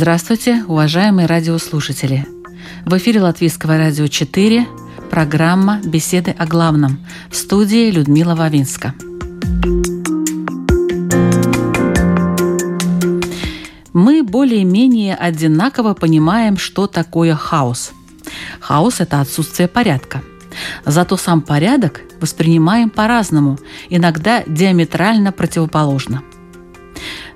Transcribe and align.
Здравствуйте, 0.00 0.64
уважаемые 0.66 1.26
радиослушатели! 1.26 2.26
В 2.86 2.96
эфире 2.96 3.20
Латвийского 3.20 3.76
радио 3.76 4.06
4 4.06 4.66
программа 5.10 5.78
«Беседы 5.84 6.30
о 6.30 6.46
главном» 6.46 7.06
в 7.28 7.36
студии 7.36 7.90
Людмила 7.90 8.34
Вавинска. 8.34 8.94
Мы 13.92 14.22
более-менее 14.22 15.16
одинаково 15.16 15.92
понимаем, 15.92 16.56
что 16.56 16.86
такое 16.86 17.34
хаос. 17.34 17.92
Хаос– 18.60 18.94
это 19.00 19.20
отсутствие 19.20 19.68
порядка. 19.68 20.22
Зато 20.86 21.18
сам 21.18 21.42
порядок 21.42 22.00
воспринимаем 22.22 22.88
по-разному, 22.88 23.58
иногда 23.90 24.44
диаметрально 24.46 25.30
противоположно– 25.30 26.22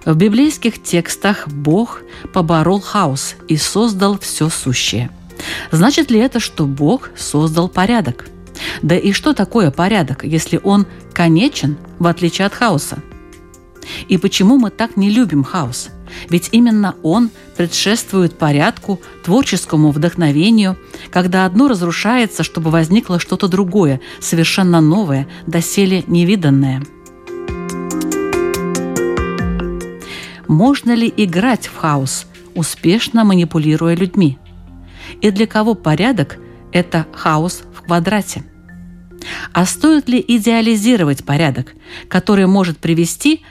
в 0.04 0.14
библейских 0.16 0.82
текстах 0.82 1.48
Бог 1.48 2.02
поборол 2.32 2.80
хаос 2.80 3.34
и 3.48 3.56
создал 3.56 4.18
все 4.18 4.48
сущее. 4.48 5.10
Значит 5.70 6.10
ли 6.10 6.18
это, 6.18 6.40
что 6.40 6.66
Бог 6.66 7.10
создал 7.16 7.68
порядок? 7.68 8.28
Да 8.82 8.96
и 8.96 9.12
что 9.12 9.34
такое 9.34 9.70
порядок, 9.70 10.24
если 10.24 10.60
он 10.62 10.86
конечен, 11.12 11.76
в 11.98 12.06
отличие 12.06 12.46
от 12.46 12.54
хаоса? 12.54 12.98
И 14.08 14.16
почему 14.16 14.56
мы 14.56 14.70
так 14.70 14.96
не 14.96 15.10
любим 15.10 15.44
хаос? 15.44 15.90
Ведь 16.30 16.50
именно 16.52 16.94
он 17.02 17.30
предшествует 17.56 18.38
порядку, 18.38 19.00
творческому 19.24 19.90
вдохновению, 19.90 20.78
когда 21.10 21.44
одно 21.44 21.68
разрушается, 21.68 22.44
чтобы 22.44 22.70
возникло 22.70 23.18
что-то 23.18 23.48
другое, 23.48 24.00
совершенно 24.20 24.80
новое, 24.80 25.28
доселе 25.46 26.04
невиданное– 26.06 26.82
Можно 30.54 30.92
ли 30.92 31.12
играть 31.16 31.66
в 31.66 31.76
хаос, 31.76 32.26
успешно 32.54 33.24
манипулируя 33.24 33.96
людьми? 33.96 34.38
И 35.20 35.32
для 35.32 35.48
кого 35.48 35.74
порядок– 35.74 36.38
это 36.72 37.06
хаос 37.12 37.64
в 37.74 37.82
квадрате? 37.82 38.44
А 39.52 39.66
стоит 39.66 40.08
ли 40.08 40.24
идеализировать 40.26 41.24
порядок, 41.24 41.74
который 42.08 42.46
может 42.46 42.78
привести 42.78 43.42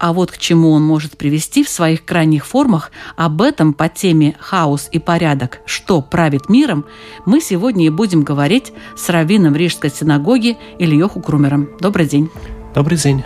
а 0.00 0.12
вот 0.12 0.32
к 0.32 0.38
чему 0.38 0.72
он 0.72 0.82
может 0.82 1.16
привести 1.16 1.62
в 1.62 1.68
своих 1.68 2.04
крайних 2.04 2.44
формах, 2.44 2.90
об 3.14 3.40
этом 3.40 3.72
по 3.72 3.88
теме 3.88 4.34
«Хаос 4.40 4.88
и 4.90 4.98
порядок. 4.98 5.60
Что 5.64 6.02
правит 6.02 6.48
миром» 6.48 6.86
мы 7.24 7.40
сегодня 7.40 7.86
и 7.86 7.90
будем 7.90 8.24
говорить 8.24 8.72
с 8.96 9.08
раввином 9.10 9.54
Рижской 9.54 9.90
синагоги 9.90 10.58
Ильёху 10.80 11.20
Крумером. 11.20 11.68
Добрый 11.78 12.06
день. 12.06 12.30
Добрый 12.74 12.98
день. 12.98 13.22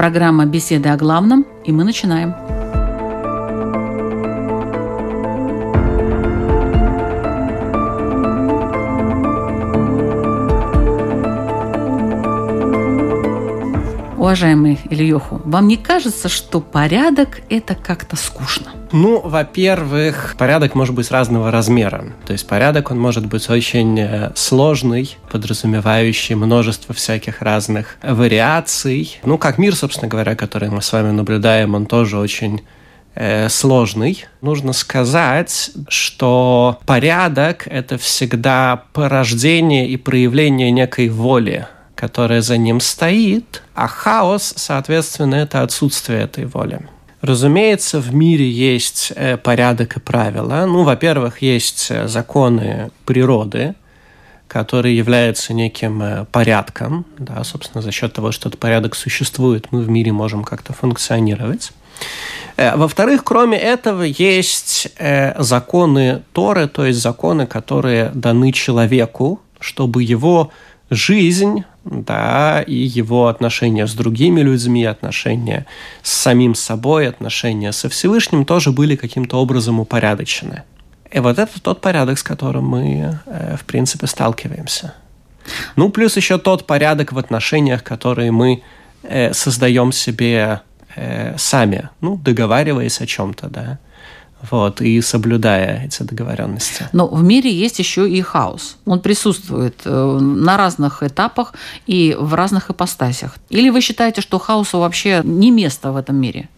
Программа 0.00 0.46
«Беседы 0.46 0.88
о 0.88 0.96
главном», 0.96 1.44
и 1.66 1.72
мы 1.72 1.84
начинаем. 1.84 2.34
Уважаемый 14.30 14.78
Ильёху, 14.88 15.42
вам 15.44 15.66
не 15.66 15.76
кажется, 15.76 16.28
что 16.28 16.60
порядок– 16.60 17.40
это 17.50 17.74
как-то 17.74 18.14
скучно? 18.14 18.70
Ну, 18.92 19.20
во-первых, 19.20 20.36
порядок 20.38 20.76
может 20.76 20.94
быть 20.94 21.10
разного 21.10 21.50
размера. 21.50 22.04
То 22.26 22.32
есть 22.32 22.46
порядок, 22.46 22.92
он 22.92 23.00
может 23.00 23.26
быть 23.26 23.50
очень 23.50 23.98
э, 23.98 24.30
сложный, 24.36 25.16
подразумевающий 25.32 26.36
множество 26.36 26.94
всяких 26.94 27.42
разных 27.42 27.96
вариаций. 28.04 29.18
Ну, 29.24 29.36
как 29.36 29.58
мир, 29.58 29.74
собственно 29.74 30.08
говоря, 30.08 30.36
который 30.36 30.70
мы 30.70 30.80
с 30.80 30.92
вами 30.92 31.10
наблюдаем, 31.10 31.74
он 31.74 31.86
тоже 31.86 32.16
очень 32.16 32.62
э, 33.16 33.48
сложный. 33.48 34.26
Нужно 34.42 34.72
сказать, 34.74 35.72
что 35.88 36.78
порядок– 36.86 37.66
это 37.66 37.98
всегда 37.98 38.84
порождение 38.92 39.88
и 39.88 39.96
проявление 39.96 40.70
некой 40.70 41.08
воли 41.08 41.66
которая 42.00 42.40
за 42.40 42.56
ним 42.56 42.80
стоит, 42.80 43.62
а 43.74 43.86
хаос, 43.86 44.54
соответственно, 44.56 45.34
это 45.34 45.60
отсутствие 45.60 46.22
этой 46.22 46.46
воли. 46.46 46.80
Разумеется, 47.20 48.00
в 48.00 48.14
мире 48.14 48.50
есть 48.50 49.12
э, 49.14 49.36
порядок 49.36 49.98
и 49.98 50.00
правила. 50.00 50.64
Ну, 50.66 50.84
во-первых, 50.84 51.42
есть 51.42 51.90
э, 51.90 52.08
законы 52.08 52.90
природы, 53.04 53.74
которые 54.48 54.96
являются 54.96 55.52
неким 55.52 56.02
э, 56.02 56.24
порядком. 56.32 57.04
Да, 57.18 57.44
собственно, 57.44 57.82
за 57.82 57.92
счет 57.92 58.14
того, 58.14 58.32
что 58.32 58.48
этот 58.48 58.58
порядок 58.58 58.94
существует, 58.94 59.70
мы 59.70 59.82
в 59.82 59.90
мире 59.90 60.10
можем 60.10 60.42
как-то 60.42 60.72
функционировать. 60.72 61.72
Во-вторых, 62.56 63.24
кроме 63.24 63.58
этого, 63.58 64.02
есть 64.02 64.88
законы 65.38 66.22
Торы, 66.32 66.66
то 66.66 66.86
есть 66.86 67.00
законы, 67.00 67.46
которые 67.46 68.10
даны 68.14 68.52
человеку, 68.52 69.40
чтобы 69.60 70.02
его 70.02 70.50
жизнь 70.90 71.64
да, 71.84 72.62
и 72.62 72.74
его 72.74 73.28
отношения 73.28 73.86
с 73.86 73.94
другими 73.94 74.40
людьми, 74.40 74.84
отношения 74.84 75.66
с 76.02 76.12
самим 76.12 76.54
собой, 76.54 77.08
отношения 77.08 77.72
со 77.72 77.88
Всевышним 77.88 78.44
тоже 78.44 78.70
были 78.70 78.96
каким-то 78.96 79.36
образом 79.38 79.80
упорядочены. 79.80 80.62
И 81.10 81.18
вот 81.20 81.38
это 81.38 81.60
тот 81.60 81.80
порядок, 81.80 82.18
с 82.18 82.22
которым 82.22 82.66
мы, 82.68 83.18
э, 83.26 83.56
в 83.56 83.64
принципе, 83.64 84.06
сталкиваемся. 84.06 84.94
Ну, 85.76 85.90
плюс 85.90 86.16
еще 86.16 86.38
тот 86.38 86.66
порядок 86.66 87.12
в 87.12 87.18
отношениях, 87.18 87.82
которые 87.82 88.30
мы 88.30 88.62
э, 89.02 89.32
создаем 89.32 89.90
себе 89.90 90.60
э, 90.94 91.34
сами, 91.36 91.88
ну, 92.00 92.16
договариваясь 92.16 93.00
о 93.00 93.06
чем-то, 93.06 93.48
да 93.48 93.78
вот, 94.50 94.80
и 94.80 95.00
соблюдая 95.00 95.84
эти 95.84 96.02
договоренности. 96.02 96.88
Но 96.92 97.06
в 97.06 97.22
мире 97.22 97.52
есть 97.52 97.78
еще 97.78 98.08
и 98.08 98.20
хаос. 98.22 98.76
Он 98.86 99.00
присутствует 99.00 99.82
э, 99.84 100.18
на 100.20 100.56
разных 100.56 101.02
этапах 101.02 101.54
и 101.86 102.16
в 102.18 102.34
разных 102.34 102.70
ипостасях. 102.70 103.36
Или 103.50 103.70
вы 103.70 103.80
считаете, 103.80 104.20
что 104.20 104.38
хаосу 104.38 104.78
вообще 104.78 105.20
не 105.24 105.50
место 105.50 105.92
в 105.92 105.96
этом 105.96 106.16
мире? 106.16 106.48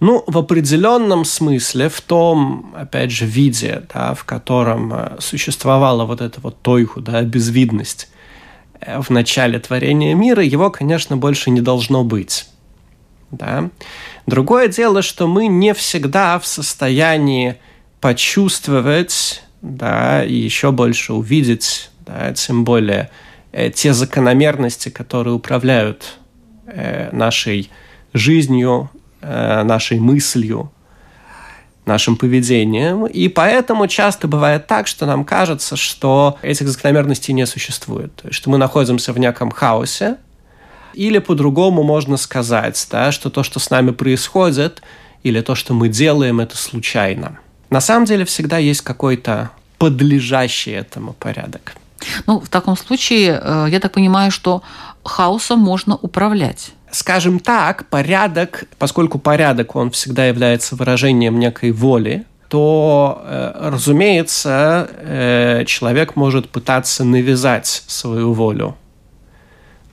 Ну, 0.00 0.24
в 0.26 0.36
определенном 0.38 1.24
смысле, 1.24 1.88
в 1.88 2.00
том, 2.00 2.74
опять 2.76 3.12
же, 3.12 3.24
виде, 3.24 3.84
да, 3.94 4.14
в 4.14 4.24
котором 4.24 4.92
э, 4.92 5.16
существовала 5.20 6.04
вот 6.04 6.20
эта 6.20 6.40
вот 6.40 6.60
тойху, 6.62 7.00
да, 7.00 7.22
безвидность 7.22 8.08
э, 8.80 9.00
в 9.00 9.10
начале 9.10 9.60
творения 9.60 10.14
мира, 10.14 10.42
его, 10.42 10.70
конечно, 10.70 11.16
больше 11.16 11.50
не 11.50 11.60
должно 11.60 12.02
быть. 12.02 12.46
Да? 13.30 13.70
Другое 14.26 14.68
дело, 14.68 15.02
что 15.02 15.26
мы 15.26 15.46
не 15.46 15.74
всегда 15.74 16.38
в 16.38 16.46
состоянии 16.46 17.56
почувствовать, 18.00 19.42
да, 19.62 20.24
и 20.24 20.34
еще 20.34 20.72
больше 20.72 21.12
увидеть, 21.12 21.90
да, 22.06 22.32
тем 22.32 22.64
более 22.64 23.10
э, 23.52 23.70
те 23.70 23.92
закономерности, 23.92 24.88
которые 24.88 25.34
управляют 25.34 26.18
э, 26.66 27.10
нашей 27.12 27.70
жизнью, 28.12 28.90
э, 29.20 29.62
нашей 29.62 29.98
мыслью, 29.98 30.70
нашим 31.84 32.16
поведением. 32.16 33.06
И 33.06 33.28
поэтому 33.28 33.86
часто 33.86 34.28
бывает 34.28 34.66
так, 34.66 34.86
что 34.86 35.06
нам 35.06 35.24
кажется, 35.24 35.76
что 35.76 36.38
этих 36.42 36.68
закономерностей 36.68 37.34
не 37.34 37.46
существует. 37.46 38.12
Что 38.30 38.50
мы 38.50 38.58
находимся 38.58 39.12
в 39.12 39.18
неком 39.18 39.50
хаосе, 39.50 40.16
или 40.94 41.18
по-другому 41.18 41.82
можно 41.82 42.16
сказать, 42.16 42.86
да, 42.90 43.12
что 43.12 43.30
то, 43.30 43.42
что 43.42 43.58
с 43.58 43.70
нами 43.70 43.90
происходит, 43.90 44.82
или 45.22 45.40
то, 45.40 45.54
что 45.54 45.74
мы 45.74 45.88
делаем, 45.88 46.40
это 46.40 46.56
случайно. 46.56 47.38
На 47.70 47.80
самом 47.80 48.04
деле 48.04 48.24
всегда 48.24 48.58
есть 48.58 48.82
какой-то 48.82 49.50
подлежащий 49.78 50.72
этому 50.72 51.12
порядок. 51.12 51.74
Ну, 52.26 52.40
в 52.40 52.48
таком 52.48 52.76
случае, 52.76 53.40
э, 53.42 53.66
я 53.70 53.80
так 53.80 53.92
понимаю, 53.92 54.30
что 54.30 54.62
хаосом 55.04 55.60
можно 55.60 55.96
управлять. 55.96 56.72
Скажем 56.90 57.38
так, 57.38 57.86
порядок, 57.88 58.64
поскольку 58.78 59.18
порядок, 59.18 59.76
он 59.76 59.90
всегда 59.90 60.26
является 60.26 60.76
выражением 60.76 61.38
некой 61.38 61.72
воли, 61.72 62.24
то, 62.48 63.22
э, 63.24 63.70
разумеется, 63.70 64.88
э, 64.98 65.64
человек 65.66 66.16
может 66.16 66.50
пытаться 66.50 67.04
навязать 67.04 67.84
свою 67.86 68.34
волю 68.34 68.76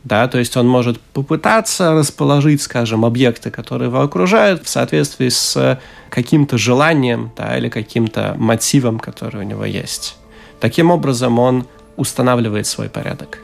Да, 0.04 0.28
то 0.28 0.40
есть 0.40 0.56
он 0.56 0.68
может 0.68 1.00
попытаться 1.00 1.94
расположить, 1.94 2.62
скажем, 2.62 3.04
объекты, 3.04 3.52
которые 3.52 3.90
его 3.90 4.02
окружают, 4.02 4.66
в 4.66 4.70
соответствии 4.70 5.30
с 5.30 5.80
каким-то 6.10 6.58
желанием 6.58 7.32
да, 7.36 7.58
или 7.58 7.70
каким-то 7.70 8.36
мотивом, 8.38 9.00
который 9.00 9.42
у 9.42 9.44
него 9.44 9.66
есть. 9.66 10.16
Таким 10.60 10.90
образом 10.90 11.38
он 11.38 11.68
устанавливает 11.98 12.66
свой 12.66 12.90
порядок. 12.90 13.40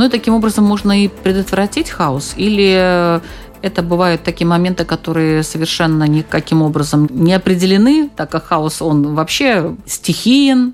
Ну 0.00 0.06
и 0.06 0.08
таким 0.08 0.32
образом 0.32 0.64
можно 0.64 1.04
и 1.04 1.08
предотвратить 1.08 1.90
хаос, 1.90 2.32
или 2.38 3.20
это 3.60 3.82
бывают 3.82 4.22
такие 4.22 4.46
моменты, 4.46 4.86
которые 4.86 5.42
совершенно 5.42 6.04
никаким 6.04 6.62
образом 6.62 7.06
не 7.10 7.34
определены, 7.34 8.08
так 8.16 8.30
как 8.30 8.46
хаос, 8.46 8.80
он 8.80 9.14
вообще 9.14 9.76
стихиен, 9.84 10.72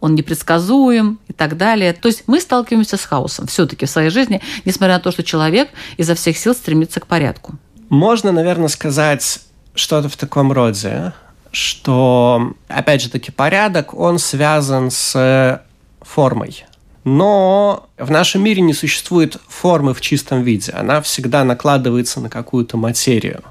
он 0.00 0.16
непредсказуем 0.16 1.20
и 1.28 1.32
так 1.32 1.56
далее. 1.56 1.92
То 1.92 2.08
есть 2.08 2.24
мы 2.26 2.40
сталкиваемся 2.40 2.96
с 2.96 3.04
хаосом 3.04 3.46
все-таки 3.46 3.86
в 3.86 3.90
своей 3.90 4.10
жизни, 4.10 4.42
несмотря 4.64 4.94
на 4.94 5.00
то, 5.00 5.12
что 5.12 5.22
человек 5.22 5.68
изо 5.96 6.16
всех 6.16 6.36
сил 6.36 6.52
стремится 6.52 6.98
к 6.98 7.06
порядку. 7.06 7.54
Можно, 7.90 8.32
наверное, 8.32 8.66
сказать 8.66 9.38
что-то 9.76 10.08
в 10.08 10.16
таком 10.16 10.50
роде, 10.50 11.12
что, 11.52 12.54
опять 12.66 13.02
же 13.02 13.08
таки, 13.08 13.30
порядок, 13.30 13.94
он 13.94 14.18
связан 14.18 14.90
с 14.90 15.62
формой. 16.00 16.64
Но 17.04 17.86
в 17.98 18.10
нашем 18.10 18.42
мире 18.42 18.62
не 18.62 18.72
существует 18.72 19.36
формы 19.48 19.92
в 19.92 20.00
чистом 20.00 20.42
виде. 20.42 20.72
Она 20.72 21.00
всегда 21.02 21.44
накладывается 21.44 22.20
на 22.20 22.30
какую-то 22.30 22.76
материю. 22.76 23.42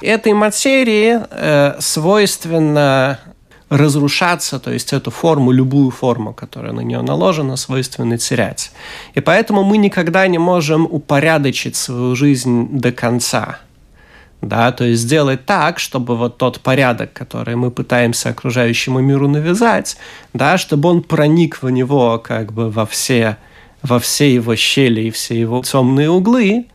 Этой 0.00 0.32
материи 0.32 1.20
э, 1.30 1.76
свойственно 1.80 3.20
разрушаться, 3.68 4.58
то 4.58 4.70
есть 4.72 4.92
эту 4.92 5.10
форму, 5.10 5.52
любую 5.52 5.90
форму, 5.90 6.34
которая 6.34 6.72
на 6.72 6.80
нее 6.80 7.00
наложена, 7.02 7.56
свойственно 7.56 8.18
терять. 8.18 8.72
И 9.14 9.20
поэтому 9.20 9.62
мы 9.62 9.78
никогда 9.78 10.26
не 10.26 10.38
можем 10.38 10.86
упорядочить 10.90 11.76
свою 11.76 12.16
жизнь 12.16 12.68
до 12.80 12.90
конца– 12.90 13.58
да, 14.42 14.72
то 14.72 14.84
есть 14.84 15.02
сделать 15.02 15.46
так, 15.46 15.78
чтобы 15.78 16.16
вот 16.16 16.36
тот 16.36 16.60
порядок, 16.60 17.12
который 17.12 17.54
мы 17.54 17.70
пытаемся 17.70 18.30
окружающему 18.30 19.00
миру 19.00 19.28
навязать, 19.28 19.96
да, 20.34 20.58
чтобы 20.58 20.88
он 20.88 21.02
проник 21.02 21.62
в 21.62 21.70
него 21.70 22.18
как 22.18 22.52
бы 22.52 22.68
во 22.68 22.84
все, 22.84 23.38
во 23.82 24.00
все 24.00 24.34
его 24.34 24.56
щели 24.56 25.02
и 25.02 25.10
все 25.10 25.40
его 25.40 25.62
темные 25.62 26.10
углы, 26.10 26.66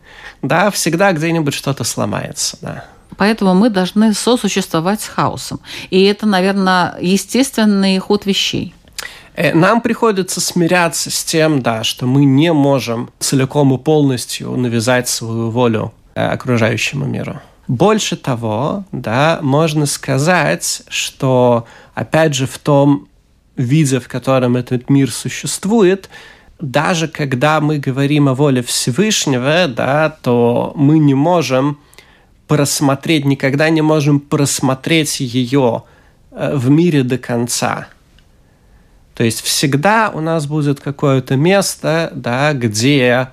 да, 0.42 0.70
всегда 0.70 1.12
где-нибудь 1.12 1.54
что-то 1.54 1.84
сломается, 1.84 2.58
да. 2.62 2.84
Поэтому 3.18 3.54
мы 3.54 3.68
должны 3.68 4.14
сосуществовать 4.14 5.00
с 5.00 5.08
хаосом. 5.08 5.60
И 5.90 6.04
это, 6.04 6.24
наверное, 6.24 6.94
естественный 7.00 7.98
ход 7.98 8.26
вещей. 8.26 8.74
Э, 9.34 9.54
нам 9.54 9.80
приходится 9.80 10.40
смиряться 10.40 11.10
с 11.10 11.24
тем, 11.24 11.60
да, 11.60 11.84
что 11.84 12.06
мы 12.06 12.24
не 12.24 12.52
можем 12.52 13.10
целиком 13.18 13.74
и 13.74 13.78
полностью 13.78 14.52
навязать 14.52 15.08
свою 15.08 15.50
волю 15.50 15.92
э, 16.14 16.24
окружающему 16.26 17.06
миру. 17.06 17.40
Больше 17.68 18.16
того, 18.16 18.84
да, 18.92 19.40
можно 19.42 19.84
сказать, 19.84 20.82
что, 20.88 21.66
опять 21.94 22.34
же, 22.34 22.46
в 22.46 22.58
том 22.58 23.08
виде, 23.56 24.00
в 24.00 24.08
котором 24.08 24.56
этот 24.56 24.88
мир 24.88 25.10
существует, 25.10 26.08
даже 26.60 27.08
когда 27.08 27.60
мы 27.60 27.78
говорим 27.78 28.28
о 28.28 28.34
воле 28.34 28.62
Всевышнего, 28.62 29.68
да, 29.68 30.08
то 30.08 30.72
мы 30.76 30.98
не 30.98 31.12
можем 31.14 31.78
просмотреть, 32.46 33.26
никогда 33.26 33.68
не 33.68 33.82
можем 33.82 34.18
просмотреть 34.18 35.20
ее 35.20 35.82
э, 36.30 36.56
в 36.56 36.70
мире 36.70 37.02
до 37.02 37.18
конца. 37.18 37.88
То 39.14 39.24
есть 39.24 39.42
всегда 39.42 40.10
у 40.14 40.20
нас 40.20 40.46
будет 40.46 40.80
какое-то 40.80 41.36
место, 41.36 42.10
да, 42.14 42.54
где 42.54 43.28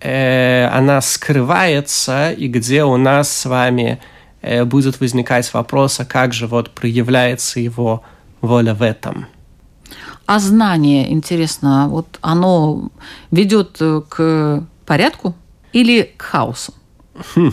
э, 0.00 0.68
она 0.72 1.00
скрывается, 1.00 2.32
и 2.32 2.48
где 2.48 2.84
у 2.84 2.96
нас 2.96 3.30
с 3.30 3.46
вами 3.46 3.98
э, 4.42 4.64
будет 4.64 5.00
возникать 5.00 5.52
вопрос, 5.54 6.00
а 6.00 6.04
как 6.04 6.32
же 6.32 6.46
вот 6.46 6.70
проявляется 6.70 7.60
его 7.60 8.02
воля 8.40 8.74
в 8.74 8.82
этом. 8.82 9.26
А 10.26 10.38
знание, 10.38 11.12
интересно, 11.12 11.88
вот 11.88 12.18
оно 12.20 12.90
ведет 13.30 13.76
э, 13.80 14.02
к 14.08 14.64
порядку 14.84 15.34
или 15.72 16.02
к 16.16 16.22
хаосу? 16.22 16.74
Хм. 17.34 17.52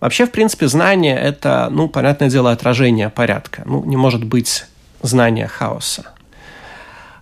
Вообще, 0.00 0.26
в 0.26 0.30
принципе, 0.30 0.68
знание– 0.68 1.16
это, 1.18 1.68
ну, 1.70 1.88
понятное 1.88 2.28
дело, 2.28 2.52
отражение 2.52 3.08
порядка. 3.08 3.62
Ну, 3.64 3.84
не 3.84 3.96
может 3.96 4.22
быть 4.22 4.66
знания 5.02 5.46
хаоса. 5.46 6.13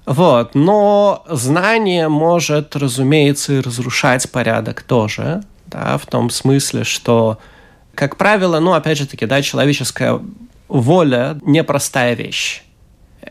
Вот. 0.07 0.55
Но 0.55 1.25
знание 1.29 2.09
может, 2.09 2.75
разумеется, 2.77 3.55
и 3.55 3.61
разрушать 3.61 4.31
порядок 4.31 4.83
тоже, 4.83 5.43
да, 5.67 5.97
в 5.99 6.07
том 6.07 6.31
смысле, 6.31 6.85
что, 6.85 7.39
как 7.95 8.17
правило, 8.17 8.59
ну, 8.59 8.73
опять 8.73 8.99
же 8.99 9.07
таки, 9.07 9.27
да, 9.27 9.43
человеческая 9.43 10.21
воля– 10.69 11.39
непростая 11.43 12.15
вещь. 12.15 12.63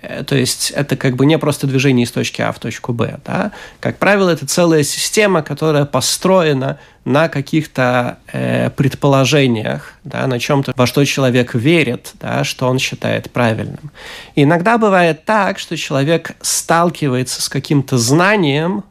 Э, 0.02 0.24
то 0.24 0.36
есть 0.36 0.72
это 0.72 0.96
как 0.96 1.16
бы 1.16 1.26
не 1.26 1.38
просто 1.38 1.68
движение 1.68 2.06
из 2.06 2.12
точки 2.12 2.42
А 2.42 2.52
в 2.52 2.60
точку 2.60 2.94
Б. 2.94 3.20
Да? 3.26 3.52
Как 3.80 3.98
правило, 3.98 4.30
это 4.30 4.48
целая 4.48 4.84
система, 4.84 5.42
которая 5.42 5.86
построена 5.86 6.80
на 7.04 7.30
каких-то 7.30 8.20
э, 8.32 8.70
предположениях, 8.70 9.94
да, 10.04 10.28
на 10.28 10.40
чем-то, 10.40 10.74
во 10.76 10.86
что 10.86 11.04
человек 11.04 11.56
верит, 11.56 12.14
да, 12.20 12.44
что 12.44 12.68
он 12.68 12.78
считает 12.78 13.32
правильным. 13.32 13.92
И 14.36 14.44
иногда 14.44 14.78
бывает 14.78 15.26
так, 15.26 15.58
что 15.58 15.76
человек 15.76 16.34
сталкивается 16.42 17.42
с 17.42 17.50
каким-то 17.50 17.98
знанием, 17.98 18.84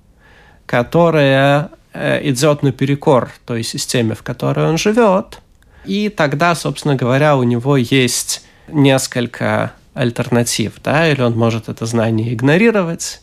которое 0.66 1.70
э, 1.92 2.28
идет 2.28 2.64
наперекор 2.64 3.30
той 3.46 3.62
системе, 3.62 4.16
в 4.16 4.24
которой 4.24 4.66
он 4.66 4.76
живет, 4.76 5.40
и 5.84 6.08
тогда, 6.08 6.54
собственно 6.54 6.96
говоря, 6.96 7.36
у 7.36 7.42
него 7.44 7.76
есть 7.76 8.44
несколько 8.68 9.72
альтернатив, 9.94 10.74
да, 10.82 11.08
или 11.08 11.22
он 11.22 11.36
может 11.36 11.68
это 11.68 11.86
знание 11.86 12.32
игнорировать, 12.32 13.22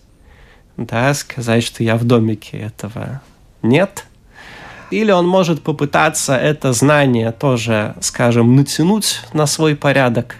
да, 0.75 1.13
сказать, 1.13 1.63
что 1.63 1.83
я 1.83 1.95
в 1.95 2.03
домике 2.03 2.57
этого 2.57 3.21
нет, 3.61 4.05
или 4.91 5.11
он 5.11 5.27
может 5.27 5.61
попытаться 5.61 6.35
это 6.35 6.73
знание 6.73 7.31
тоже, 7.31 7.95
скажем, 8.01 8.55
натянуть 8.55 9.21
на 9.33 9.45
свой 9.45 9.75
порядок, 9.75 10.35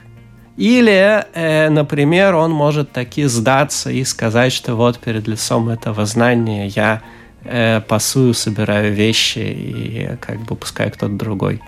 или, 0.57 1.23
э, 1.33 1.69
например, 1.69 2.33
он 2.33 2.51
может 2.51 2.91
таки 2.91 3.25
сдаться 3.25 3.91
и 3.91 4.03
сказать, 4.03 4.51
что 4.51 4.75
вот 4.75 4.97
перед 4.97 5.27
лицом 5.27 5.69
этого 5.69 6.05
знания 6.07 6.67
я 6.67 7.03
э, 7.43 7.79
пасую, 7.81 8.33
собираю 8.33 8.91
вещи 8.91 9.39
и 9.39 10.17
как 10.19 10.39
бы 10.41 10.55
пускай 10.55 10.89
кто-то 10.89 11.13
другой 11.13 11.61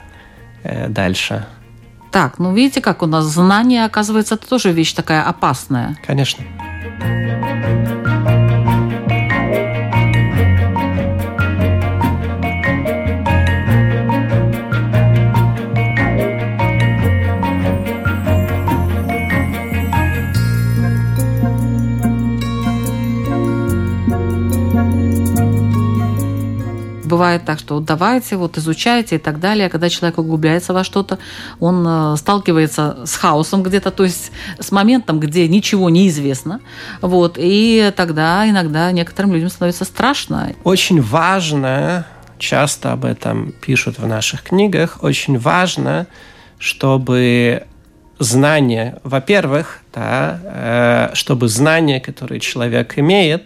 э, 0.63 0.87
дальше 0.89 1.45
так, 2.11 2.39
ну 2.39 2.53
видите, 2.53 2.81
как 2.81 3.01
у 3.01 3.05
нас 3.05 3.25
знание, 3.25 3.85
оказывается, 3.85 4.35
это 4.35 4.47
тоже 4.47 4.71
вещь 4.71 4.93
такая 4.93 5.23
опасная. 5.23 5.97
Конечно. 6.05 6.43
Бывает 27.19 27.43
так, 27.43 27.59
что 27.59 27.81
давайте, 27.81 28.37
вот 28.37 28.57
изучайте 28.57 29.15
и 29.15 29.19
так 29.19 29.41
далее. 29.41 29.67
Когда 29.69 29.89
человек 29.89 30.19
углубляется 30.19 30.71
во 30.71 30.85
что-то, 30.85 31.19
он 31.59 31.85
э, 31.85 32.15
сталкивается 32.15 32.99
с 33.05 33.17
хаосом 33.17 33.61
где-то, 33.61 33.91
то 33.91 34.05
есть 34.05 34.31
с 34.57 34.71
моментом, 34.71 35.19
где 35.19 35.45
ничего 35.49 35.89
не 35.89 36.07
известно. 36.07 36.61
Вот, 37.01 37.35
и 37.37 37.91
тогда 37.97 38.49
иногда 38.49 38.89
некоторым 38.93 39.33
людям 39.33 39.49
становится 39.49 39.83
страшно. 39.83 40.53
Очень 40.63 41.01
важно, 41.01 42.05
часто 42.37 42.93
об 42.93 43.03
этом 43.03 43.51
пишут 43.51 43.99
в 43.99 44.07
наших 44.07 44.43
книгах, 44.43 44.99
очень 45.01 45.37
важно, 45.37 46.07
чтобы 46.57 47.63
знания, 48.17 48.99
во-первых, 49.03 49.81
да, 49.93 50.39
э, 50.43 51.15
чтобы 51.15 51.49
знания, 51.49 51.99
которые 51.99 52.39
человек 52.39 52.97
имеет, 52.97 53.43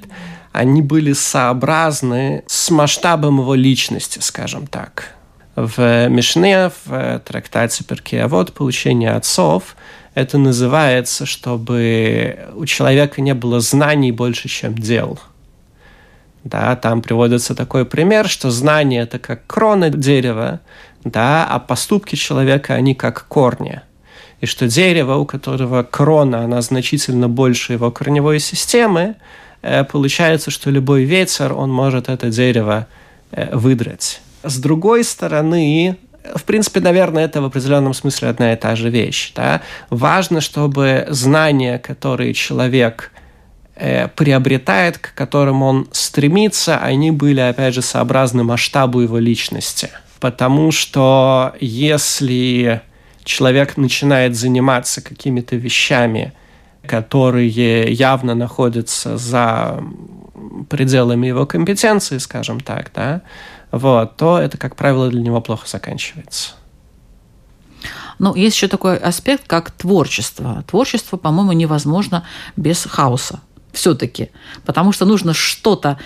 они 0.54 0.82
были 0.82 1.14
сообразны 1.14 2.44
с 2.48 2.70
масштабом 2.70 3.40
его 3.40 3.56
личности, 3.56 4.20
скажем 4.20 4.68
так. 4.68 5.16
В 5.56 6.08
Мишне, 6.08 6.72
в 6.86 7.20
трактате 7.26 7.84
Перкеавод 7.84 8.54
«Получение 8.54 9.12
отцов» 9.12 9.76
это 10.14 10.38
называется, 10.38 11.26
чтобы 11.26 12.48
у 12.56 12.66
человека 12.66 13.20
не 13.22 13.34
было 13.34 13.60
знаний 13.60 14.12
больше, 14.12 14.48
чем 14.48 14.76
дел. 14.76 15.20
Да, 16.44 16.76
там 16.76 17.02
приводится 17.02 17.56
такой 17.56 17.86
пример, 17.86 18.28
что 18.28 18.52
знание– 18.52 19.02
это 19.04 19.18
как 19.18 19.48
крона 19.48 19.90
дерева, 19.90 20.60
да, 21.04 21.48
а 21.50 21.60
поступки 21.60 22.16
человека, 22.16 22.76
они 22.76 22.94
как 22.94 23.28
корни. 23.28 23.82
И 24.42 24.46
что 24.46 24.68
дерево, 24.68 25.16
у 25.16 25.26
которого 25.26 25.84
крона, 25.84 26.44
она 26.44 26.62
значительно 26.62 27.30
больше 27.30 27.74
его 27.74 27.92
корневой 27.92 28.40
системы, 28.40 29.16
получается, 29.84 30.51
что 30.51 30.70
любой 30.70 31.03
ветер, 31.03 31.53
он 31.53 31.72
может 31.72 32.10
это 32.10 32.29
дерево 32.29 32.88
э, 33.32 33.55
выдрать. 33.55 34.22
С 34.43 34.60
другой 34.60 35.03
стороны, 35.05 35.98
в 36.36 36.43
принципе, 36.43 36.79
наверное, 36.79 37.25
это 37.25 37.41
в 37.41 37.46
определенном 37.46 37.93
смысле 37.93 38.29
одна 38.29 38.53
и 38.53 38.55
та 38.55 38.75
же 38.75 38.89
вещь. 38.89 39.32
Да? 39.36 39.62
Важно, 39.89 40.41
чтобы 40.41 41.05
знания, 41.10 41.79
которые 41.79 42.34
человек 42.34 43.12
э, 43.75 44.08
приобретает, 44.10 44.98
к 44.98 45.13
которым 45.13 45.63
он 45.63 45.88
стремится, 45.91 46.77
они 46.77 47.12
были, 47.12 47.39
опять 47.39 47.74
же, 47.74 47.82
сообразны 47.82 48.43
масштабу 48.43 49.01
его 49.01 49.17
личности. 49.17 49.89
Потому 50.20 50.72
что 50.72 51.53
если 51.60 52.82
человек 53.24 53.77
начинает 53.77 54.36
заниматься 54.36 55.01
какими-то 55.01 55.55
вещами, 55.55 56.34
которые 56.88 57.92
явно 57.94 58.36
находятся 58.36 59.18
за 59.18 59.84
пределами 60.70 61.28
его 61.28 61.46
компетенции, 61.46 62.18
скажем 62.18 62.60
так, 62.60 62.92
да, 62.94 63.22
вот, 63.72 64.18
то 64.18 64.38
это, 64.38 64.58
как 64.58 64.75
правило, 64.75 65.10
для 65.10 65.22
него 65.22 65.42
плохо 65.42 65.68
заканчивается. 65.68 66.54
Но 68.20 68.36
есть 68.36 68.56
еще 68.56 68.68
такой 68.68 68.98
аспект, 68.98 69.48
как 69.48 69.72
творчество. 69.72 70.63
Творчество, 70.68 71.18
по-моему, 71.18 71.54
невозможно 71.54 72.25
без 72.56 72.86
хаоса 72.86 73.42
все-таки, 73.72 74.30
потому 74.66 74.92
что 74.92 75.06
нужно 75.06 75.34
что-то 75.34 75.98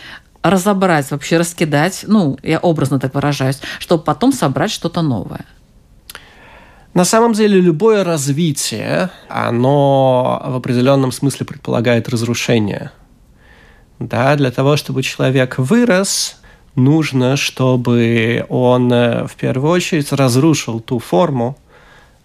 разобрать, 0.41 1.11
вообще 1.11 1.37
раскидать, 1.37 2.05
ну, 2.07 2.37
я 2.41 2.59
образно 2.59 2.99
так 2.99 3.13
выражаюсь, 3.13 3.59
чтобы 3.79 4.03
потом 4.03 4.31
собрать 4.31 4.71
что-то 4.71 5.01
новое. 5.01 5.45
На 6.97 7.05
самом 7.05 7.33
деле 7.33 7.61
любое 7.61 8.03
развитие, 8.03 9.11
оно 9.29 10.41
в 10.43 10.55
определенном 10.55 11.11
смысле 11.11 11.45
предполагает 11.45 12.09
разрушение. 12.09 12.89
Да, 13.99 14.35
для 14.35 14.49
того, 14.49 14.77
чтобы 14.77 15.03
человек 15.03 15.59
вырос, 15.59 16.41
нужно, 16.73 17.37
чтобы 17.37 18.47
он 18.49 18.91
э, 18.91 19.27
в 19.27 19.35
первую 19.35 19.73
очередь 19.73 20.11
разрушил 20.11 20.79
ту 20.79 20.97
форму, 20.97 21.55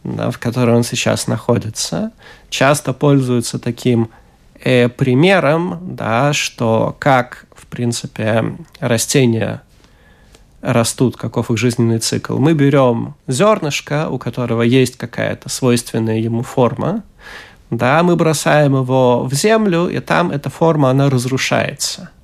да, 0.04 0.30
в 0.30 0.38
которой 0.38 0.74
он 0.74 0.84
сейчас 0.84 1.26
находится. 1.26 2.10
Часто 2.48 2.94
пользуются 2.94 3.58
таким 3.58 4.08
э, 4.58 4.88
примером, 4.88 5.80
да, 5.82 6.32
что 6.32 6.96
как, 6.98 7.44
в 7.54 7.66
принципе, 7.66 8.56
растения 8.80 9.60
растут, 10.62 11.16
каков 11.16 11.50
их 11.50 11.58
жизненный 11.58 11.98
цикл. 11.98 12.38
Мы 12.38 12.54
берем 12.54 13.14
зернышко, 13.26 14.08
у 14.08 14.18
которого 14.18 14.62
есть 14.62 14.96
какая-то 14.96 15.48
свойственная 15.48 16.18
ему 16.18 16.42
форма, 16.42 17.02
да, 17.70 18.02
мы 18.02 18.16
бросаем 18.16 18.74
его 18.74 19.24
в 19.24 19.32
землю, 19.34 19.88
и 19.88 19.98
там 20.00 20.30
эта 20.30 20.50
форма, 20.50 20.90
она 20.90 21.10
разрушается– 21.10 22.10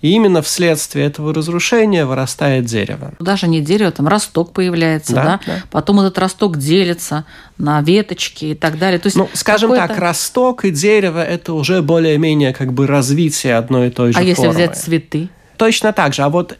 и 0.00 0.10
именно 0.12 0.42
вследствие 0.42 1.06
этого 1.06 1.34
разрушения 1.34 2.04
вырастает 2.04 2.66
дерево. 2.66 3.14
Даже 3.18 3.48
не 3.48 3.60
дерево, 3.60 3.90
там 3.90 4.06
росток 4.06 4.52
появляется, 4.52 5.14
да? 5.14 5.24
да? 5.24 5.40
да. 5.44 5.62
Потом 5.72 6.00
этот 6.00 6.18
росток 6.18 6.56
делится 6.56 7.24
на 7.58 7.82
веточки 7.82 8.46
и 8.46 8.54
так 8.54 8.78
далее. 8.78 9.00
То 9.00 9.08
есть 9.08 9.16
ну, 9.16 9.28
скажем 9.32 9.74
так, 9.74 9.98
росток 9.98 10.64
и 10.64 10.70
дерево– 10.70 11.22
это 11.26 11.52
уже 11.52 11.82
более-менее 11.82 12.52
как 12.52 12.72
бы 12.72 12.86
развитие 12.86 13.56
одной 13.56 13.88
и 13.88 13.90
той 13.90 14.12
же 14.12 14.18
а 14.18 14.22
формы. 14.22 14.28
А 14.28 14.30
если 14.30 14.48
взять 14.48 14.76
цветы? 14.76 15.28
Точно 15.56 15.92
так 15.92 16.14
же. 16.14 16.22
А 16.22 16.28
вот 16.28 16.56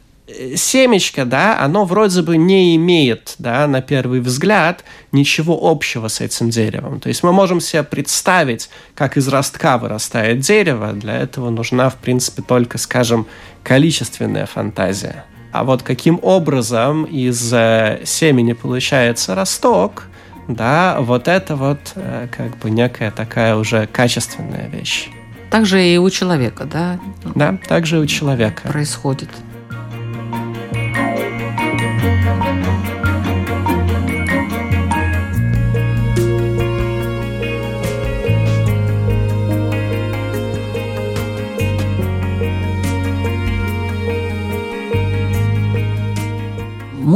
семечко, 0.57 1.25
да, 1.25 1.59
оно 1.61 1.85
вроде 1.85 2.23
бы 2.23 2.37
не 2.37 2.77
имеет, 2.77 3.35
да, 3.39 3.67
на 3.67 3.81
первый 3.81 4.21
взгляд, 4.21 4.85
ничего 5.13 5.59
общего 5.63 6.09
с 6.09 6.21
этим 6.21 6.51
деревом. 6.51 7.01
То 7.01 7.09
есть 7.09 7.23
мы 7.23 7.33
можем 7.33 7.61
себе 7.61 7.83
представить, 7.83 8.69
как 8.95 9.17
из 9.17 9.29
ростка 9.29 9.79
вырастает 9.79 10.41
дерево. 10.41 10.93
Для 10.93 11.17
этого 11.17 11.51
нужна, 11.51 11.89
в 11.89 11.97
принципе, 11.97 12.43
только, 12.43 12.79
скажем, 12.79 13.27
количественная 13.63 14.47
фантазия. 14.47 15.25
А 15.51 15.65
вот 15.65 15.83
каким 15.83 16.19
образом 16.23 17.05
из 17.05 17.53
э, 17.53 18.03
семени 18.05 18.53
получается 18.53 19.35
росток, 19.35 20.05
да, 20.47 20.99
вот 21.01 21.27
это 21.27 21.57
вот 21.57 21.79
э, 21.95 22.29
как 22.37 22.59
бы 22.59 22.71
некая 22.71 23.11
такая 23.11 23.57
уже 23.57 23.87
качественная 23.87 24.69
вещь. 24.69 25.09
Также 25.51 25.83
и 25.83 25.97
у 25.97 26.11
человека, 26.11 26.65
да? 26.65 27.01
Да, 27.35 27.59
также 27.67 27.97
и 27.97 28.01
у 28.01 28.07
человека. 28.07 28.69
Происходит. 28.69 29.31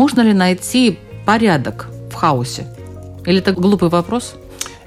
Можно 0.02 0.22
ли 0.22 0.32
найти 0.32 0.98
порядок 1.24 1.86
в 2.10 2.14
хаосе? 2.14 2.66
Или 3.24 3.38
это 3.38 3.52
глупый 3.52 3.88
вопрос? 3.88 4.34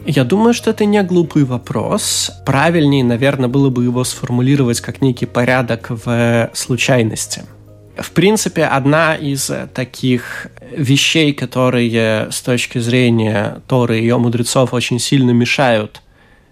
Я 0.06 0.26
думаю, 0.26 0.54
что 0.54 0.72
это 0.72 0.84
не 0.84 1.02
глупый 1.04 1.46
вопрос. 1.46 2.32
Правильнее, 2.46 3.06
наверное, 3.06 3.48
было 3.48 3.70
бы 3.70 3.86
его 3.86 4.04
сформулировать 4.04 4.82
как 4.82 5.02
некий 5.02 5.26
порядок 5.26 5.88
в 5.90 6.50
случайности. 6.54 7.44
В 7.98 8.12
принципе, 8.12 8.66
одна 8.66 9.16
из 9.16 9.50
таких 9.74 10.48
вещей, 10.76 11.32
которые 11.32 12.30
с 12.30 12.42
точки 12.42 12.80
зрения 12.80 13.62
Торы 13.68 14.00
и 14.00 14.02
ее 14.02 14.18
мудрецов 14.18 14.74
очень 14.74 15.00
сильно 15.00 15.32
мешают 15.32 16.02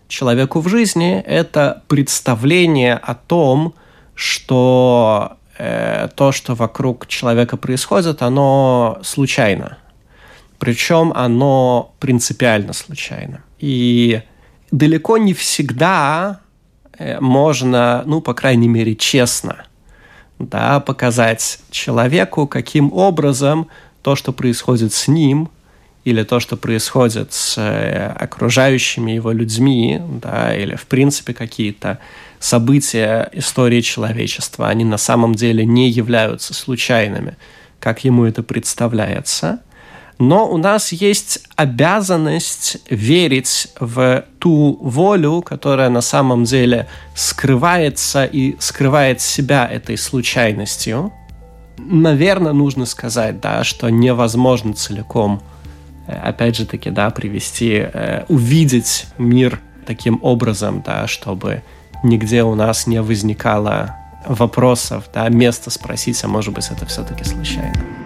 человеку 0.07 0.61
в 0.61 0.69
жизни, 0.69 1.21
это 1.27 1.83
представление 1.89 2.93
о 2.93 3.13
том, 3.13 3.73
что 4.15 5.33
Э, 5.57 6.07
то, 6.15 6.31
что 6.31 6.55
вокруг 6.55 7.07
человека 7.07 7.57
происходит, 7.57 8.21
оно 8.21 8.99
случайно. 9.03 9.77
Причем 10.57 11.11
оно 11.15 11.93
принципиально 11.99 12.73
случайно. 12.73 13.43
И 13.59 14.21
далеко 14.71 15.17
не 15.17 15.33
всегда 15.33 16.39
э, 16.97 17.19
можно, 17.19 18.03
ну, 18.05 18.21
по 18.21 18.33
крайней 18.33 18.67
мере, 18.67 18.95
честно 18.95 19.65
да, 20.39 20.79
показать 20.79 21.59
человеку, 21.69 22.47
каким 22.47 22.91
образом 22.91 23.67
то, 24.01 24.15
что 24.15 24.33
происходит 24.33 24.93
с 24.93 25.07
ним, 25.07 25.49
или 26.03 26.23
то, 26.23 26.39
что 26.39 26.57
происходит 26.57 27.31
с 27.31 27.57
э, 27.57 28.07
окружающими 28.07 29.11
его 29.11 29.31
людьми, 29.31 30.01
да, 30.21 30.55
или 30.55 30.75
в 30.75 30.85
принципе 30.87 31.33
какие-то 31.33 31.99
события 32.43 33.29
истории 33.31 33.79
человечества, 33.79 34.67
они 34.67 34.83
на 34.83 34.97
самом 34.97 35.33
деле 35.33 35.65
не 35.65 35.89
являются 35.89 36.53
случайными, 36.53 37.37
как 37.79 38.03
ему 38.03 38.25
это 38.25 38.43
представляется. 38.43 39.61
Но 40.19 40.49
у 40.49 40.57
нас 40.57 40.91
есть 40.91 41.39
обязанность 41.55 42.77
верить 42.89 43.69
в 43.79 44.25
ту 44.39 44.77
волю, 44.81 45.41
которая 45.41 45.89
на 45.89 46.01
самом 46.01 46.43
деле 46.43 46.87
скрывается 47.15 48.25
и 48.25 48.57
скрывает 48.59 49.21
себя 49.21 49.65
этой 49.65 49.97
случайностью. 49.97 51.13
Наверное, 51.77 52.53
нужно 52.53 52.85
сказать, 52.85 53.39
да, 53.39 53.63
что 53.63 53.89
невозможно 53.89 54.73
целиком, 54.73 55.41
э, 56.07 56.13
опять 56.13 56.57
же 56.57 56.65
таки, 56.65 56.89
да, 56.89 57.09
привести, 57.09 57.71
э, 57.71 58.25
увидеть 58.27 59.05
мир 59.17 59.61
таким 59.85 60.19
образом, 60.21 60.83
да, 60.85 61.07
чтобы 61.07 61.63
нигде 62.03 62.43
у 62.43 62.55
нас 62.55 62.87
не 62.87 63.01
возникало 63.01 63.97
вопросов, 64.27 65.05
да, 65.13 65.27
места 65.29 65.69
спросить, 65.69 66.23
а 66.23 66.27
может 66.27 66.53
быть 66.53 66.69
это 66.69 66.85
все-таки 66.85 67.23
случайно. 67.23 68.02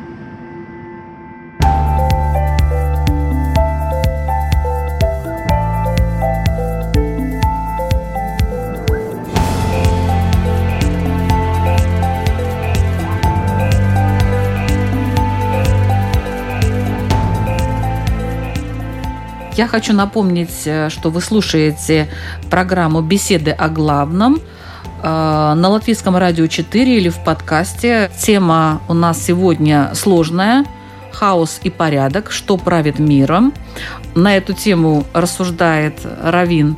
Я 19.58 19.68
хочу 19.68 19.92
напомнить, 19.92 20.68
э, 20.68 20.90
что 20.90 21.10
вы 21.10 21.20
слушаете 21.20 22.08
программу 22.52 23.02
«Беседы 23.02 23.50
о 23.50 23.70
главном» 23.70 24.36
э, 24.36 24.40
на 25.02 25.70
Латвийском 25.70 26.16
радио 26.16 26.46
4 26.46 26.96
или 26.96 27.10
в 27.10 27.18
подкасте. 27.24 28.12
Тема 28.22 28.84
у 28.88 28.94
нас 28.94 29.20
сегодня 29.20 29.90
сложная– 29.96 30.64
хаос 31.12 31.60
и 31.64 31.72
порядок, 31.72 32.32
что 32.32 32.58
правит 32.58 33.00
миром. 33.00 33.52
На 34.18 34.36
эту 34.36 34.54
тему 34.54 35.06
рассуждает 35.14 35.94
равин 36.24 36.76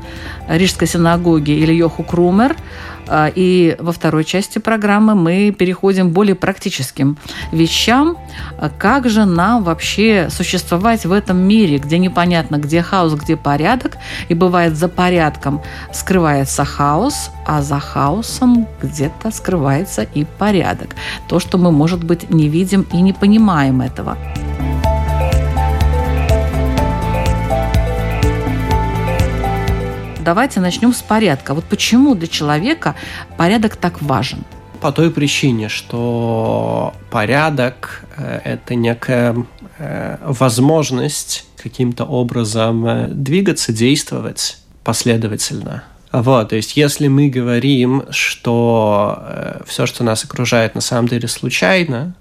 Рижской 0.50 0.90
синагоги 0.90 1.52
Ильёху 1.52 2.04
Крумер. 2.04 2.54
А, 3.08 3.32
и 3.34 3.78
во 3.80 3.94
второй 3.94 4.26
части 4.26 4.60
программы 4.60 5.16
мы 5.16 5.56
переходим 5.58 6.10
к 6.10 6.12
более 6.12 6.36
практическим 6.36 7.18
вещам. 7.54 8.18
Как 8.78 9.10
же 9.10 9.24
нам 9.24 9.64
вообще 9.64 10.28
существовать 10.30 11.06
в 11.06 11.14
этом 11.14 11.38
мире, 11.38 11.78
где 11.78 11.98
непонятно, 11.98 12.58
где 12.58 12.82
хаос, 12.82 13.14
где 13.14 13.38
порядок, 13.38 13.96
и 14.28 14.34
бывает 14.34 14.76
за 14.76 14.90
порядком 14.90 15.62
скрывается 15.94 16.66
хаос, 16.66 17.32
а 17.48 17.62
за 17.62 17.80
хаосом 17.80 18.68
где-то 18.84 19.32
скрывается 19.32 20.02
и 20.04 20.26
порядок. 20.26 20.90
То, 21.30 21.40
что 21.40 21.58
мы, 21.58 21.72
может 21.72 22.04
быть, 22.04 22.30
не 22.30 22.50
видим 22.50 22.86
и 22.92 23.00
не 23.00 23.14
понимаем 23.14 23.80
этого. 23.80 24.18
Давайте 30.20 30.60
начнем 30.60 30.94
с 30.94 31.02
порядка. 31.02 31.54
Вот 31.54 31.66
почему 31.66 32.16
для 32.16 32.28
человека 32.28 32.96
порядок 33.38 33.76
так 33.76 34.02
важен? 34.02 34.44
По 34.82 34.92
той 34.92 35.12
причине, 35.12 35.68
что 35.68 36.94
порядок 37.12 38.06
э,– 38.16 38.40
это 38.46 38.76
некая 38.76 39.36
э, 39.78 40.18
возможность 40.22 41.46
каким-то 41.62 42.06
образом 42.06 42.86
э, 42.86 43.08
двигаться, 43.10 43.74
действовать 43.74 44.58
последовательно. 44.84 45.84
Вот, 46.12 46.50
то 46.50 46.56
есть, 46.56 46.76
если 46.76 47.08
мы 47.08 47.30
говорим, 47.30 48.06
что 48.10 49.62
все, 49.68 49.86
что 49.86 50.04
нас 50.04 50.24
окружает, 50.24 50.74
на 50.74 50.82
самом 50.82 51.08
деле 51.08 51.28
случайно, 51.28 52.16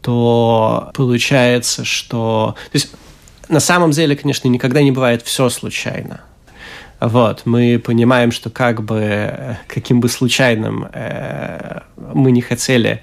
то 0.00 0.90
получается, 0.94 1.84
что... 1.84 2.54
То 2.72 2.76
есть, 2.76 2.90
на 3.50 3.60
самом 3.60 3.90
деле, 3.90 4.16
конечно, 4.16 4.48
никогда 4.48 4.80
не 4.80 4.92
бывает 4.92 5.20
все 5.22 5.50
случайно. 5.50 6.22
Вот, 7.00 7.42
мы 7.44 7.80
понимаем, 7.84 8.32
что 8.32 8.50
как 8.50 8.82
бы, 8.82 9.00
э, 9.00 9.56
каким 9.68 10.00
бы 10.00 10.08
случайным 10.08 10.88
э, 10.92 11.80
мы 12.14 12.30
не 12.30 12.40
хотели 12.40 13.02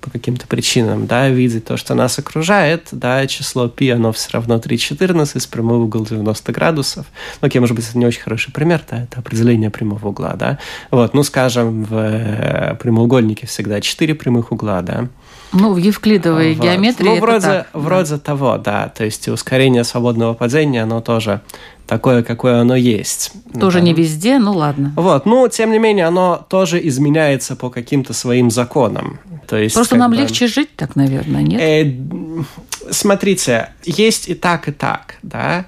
по 0.00 0.10
каким-то 0.10 0.46
причинам, 0.46 1.06
да, 1.06 1.28
видеть 1.28 1.64
то, 1.64 1.76
что 1.76 1.94
нас 1.94 2.18
окружает, 2.18 2.88
да, 2.92 3.26
число 3.26 3.68
π, 3.68 3.90
оно 3.92 4.12
все 4.12 4.30
равно 4.32 4.56
3,14, 4.56 5.40
с 5.40 5.46
прямой 5.46 5.78
угол 5.78 6.04
90 6.04 6.52
градусов. 6.52 7.06
Ну, 7.40 7.48
окей, 7.48 7.60
может 7.60 7.74
быть, 7.74 7.88
это 7.88 7.98
не 7.98 8.06
очень 8.06 8.22
хороший 8.22 8.52
пример, 8.52 8.80
да, 8.88 9.02
это 9.02 9.18
определение 9.18 9.70
прямого 9.70 10.08
угла, 10.08 10.34
да. 10.34 10.58
Вот, 10.90 11.14
ну, 11.14 11.22
скажем, 11.22 11.84
в 11.84 11.94
э, 11.94 12.76
прямоугольнике 12.80 13.46
всегда 13.46 13.80
4 13.80 14.14
прямых 14.14 14.52
угла, 14.52 14.82
да. 14.82 15.08
Ну, 15.52 15.72
в 15.72 15.78
евклидовой 15.78 16.54
вот. 16.54 16.64
геометрии 16.64 17.08
Ну, 17.08 17.20
вроде, 17.20 17.46
так, 17.46 17.68
вроде 17.72 18.12
да. 18.12 18.18
того, 18.18 18.58
да. 18.58 18.88
То 18.88 19.04
есть 19.04 19.28
ускорение 19.28 19.82
свободного 19.82 20.34
падения, 20.34 20.82
оно 20.82 21.00
тоже 21.00 21.40
такое, 21.88 22.22
какое 22.22 22.60
оно 22.60 22.76
есть. 22.76 23.32
Тоже 23.58 23.78
да. 23.78 23.84
не 23.84 23.94
везде, 23.94 24.38
ну 24.38 24.52
ладно. 24.52 24.92
Вот, 24.94 25.26
ну, 25.26 25.48
тем 25.48 25.72
не 25.72 25.78
менее, 25.78 26.04
оно 26.04 26.46
тоже 26.48 26.86
изменяется 26.86 27.56
по 27.56 27.70
каким-то 27.70 28.12
своим 28.12 28.50
законам. 28.50 29.18
То 29.48 29.56
есть, 29.56 29.74
Просто 29.74 29.96
нам 29.96 30.10
бы... 30.10 30.18
легче 30.18 30.46
жить 30.46 30.76
так, 30.76 30.94
наверное, 30.94 31.42
нет? 31.42 31.60
Э, 31.60 32.42
смотрите, 32.90 33.70
есть 33.84 34.28
и 34.28 34.34
так, 34.34 34.68
и 34.68 34.72
так, 34.72 35.16
да. 35.22 35.64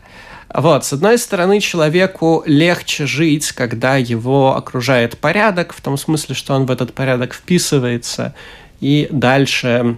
Вот, 0.52 0.84
с 0.84 0.92
одной 0.92 1.16
стороны, 1.16 1.60
человеку 1.60 2.42
легче 2.44 3.06
жить, 3.06 3.52
когда 3.52 3.96
его 3.96 4.56
окружает 4.56 5.16
порядок, 5.16 5.72
в 5.72 5.80
том 5.80 5.96
смысле, 5.96 6.34
что 6.34 6.54
он 6.54 6.66
в 6.66 6.70
этот 6.70 6.92
порядок 6.92 7.32
вписывается, 7.32 8.34
и 8.80 9.08
дальше 9.10 9.96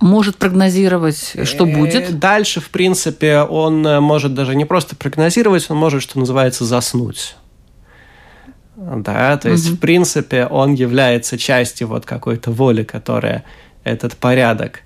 может 0.00 0.36
прогнозировать, 0.36 1.36
что 1.44 1.66
э, 1.66 1.74
будет? 1.74 2.18
Дальше, 2.18 2.60
в 2.60 2.70
принципе, 2.70 3.40
он 3.40 3.86
э, 3.86 4.00
может 4.00 4.34
даже 4.34 4.54
не 4.56 4.64
просто 4.64 4.96
прогнозировать, 4.96 5.70
он 5.70 5.76
может, 5.76 6.02
что 6.02 6.18
называется, 6.18 6.64
заснуть. 6.64 7.36
Да, 8.76 9.36
то 9.36 9.50
есть, 9.50 9.68
угу. 9.68 9.76
в 9.76 9.80
принципе, 9.80 10.46
он 10.46 10.72
является 10.72 11.36
частью 11.36 11.88
вот 11.88 12.06
какой-то 12.06 12.50
воли, 12.50 12.82
которая 12.82 13.44
этот 13.84 14.16
порядок 14.16 14.80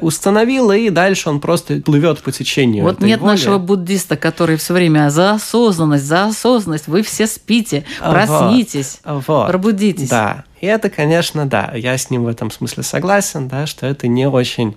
установила, 0.00 0.76
и 0.76 0.90
дальше 0.90 1.30
он 1.30 1.40
просто 1.40 1.80
плывет 1.80 2.20
по 2.20 2.30
течению. 2.30 2.84
Вот 2.84 3.00
нет 3.00 3.20
воли. 3.20 3.30
нашего 3.30 3.58
буддиста, 3.58 4.16
который 4.16 4.56
все 4.56 4.74
время 4.74 5.08
за 5.10 5.32
осознанность, 5.32 6.04
за 6.04 6.26
осознанность, 6.26 6.88
вы 6.88 7.02
все 7.02 7.26
спите, 7.26 7.84
проснитесь, 7.98 9.00
вот. 9.04 9.48
пробудитесь. 9.48 10.08
Да, 10.08 10.44
и 10.60 10.66
это, 10.66 10.90
конечно, 10.90 11.46
да, 11.46 11.72
я 11.74 11.96
с 11.96 12.10
ним 12.10 12.24
в 12.24 12.28
этом 12.28 12.50
смысле 12.50 12.82
согласен, 12.82 13.48
да, 13.48 13.66
что 13.66 13.86
это 13.86 14.08
не 14.08 14.28
очень 14.28 14.76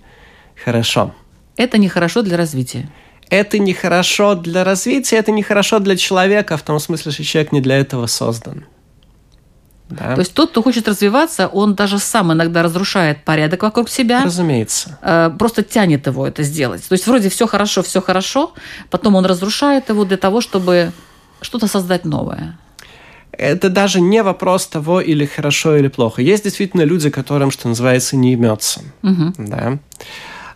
хорошо. 0.64 1.14
Это 1.58 1.78
нехорошо 1.78 2.22
для 2.22 2.38
развития. 2.38 2.90
Это 3.30 3.60
нехорошо 3.60 4.36
для 4.36 4.64
развития, 4.64 5.18
это 5.18 5.32
нехорошо 5.32 5.80
для 5.80 5.96
человека, 5.96 6.58
в 6.58 6.62
том 6.62 6.80
смысле, 6.80 7.12
что 7.12 7.24
человек 7.24 7.52
не 7.52 7.62
для 7.62 7.78
этого 7.78 8.08
создан. 8.08 8.66
Да. 9.90 10.16
То 10.16 10.20
есть 10.20 10.34
тот, 10.34 10.50
кто 10.50 10.64
хочет 10.64 10.88
развиваться, 10.88 11.48
он 11.48 11.76
даже 11.76 12.00
сам 12.00 12.34
иногда 12.34 12.64
разрушает 12.64 13.24
порядок 13.24 13.64
вокруг 13.64 13.90
себя. 13.90 14.24
Разумеется. 14.24 14.98
Э, 15.02 15.32
просто 15.38 15.64
тянет 15.64 16.08
его 16.08 16.26
это 16.26 16.44
сделать. 16.44 16.88
То 16.88 16.94
есть 16.94 17.06
вроде 17.06 17.30
все 17.30 17.46
хорошо, 17.46 17.84
все 17.84 18.02
хорошо, 18.02 18.54
потом 18.90 19.16
он 19.16 19.26
разрушает 19.26 19.90
его 19.90 20.04
для 20.06 20.18
того, 20.18 20.42
чтобы 20.42 20.92
что-то 21.42 21.68
создать 21.68 22.06
новое. 22.06 22.58
Это 23.32 23.70
даже 23.70 24.02
не 24.02 24.24
вопрос 24.24 24.68
того, 24.68 25.02
или 25.02 25.26
хорошо, 25.26 25.76
или 25.76 25.88
плохо. 25.88 26.22
Есть 26.22 26.46
действительно 26.46 26.82
люди, 26.82 27.10
которым, 27.10 27.52
что 27.52 27.68
называется, 27.68 28.16
не 28.16 28.34
имется. 28.34 28.82
Угу. 29.04 29.34
Да. 29.38 29.78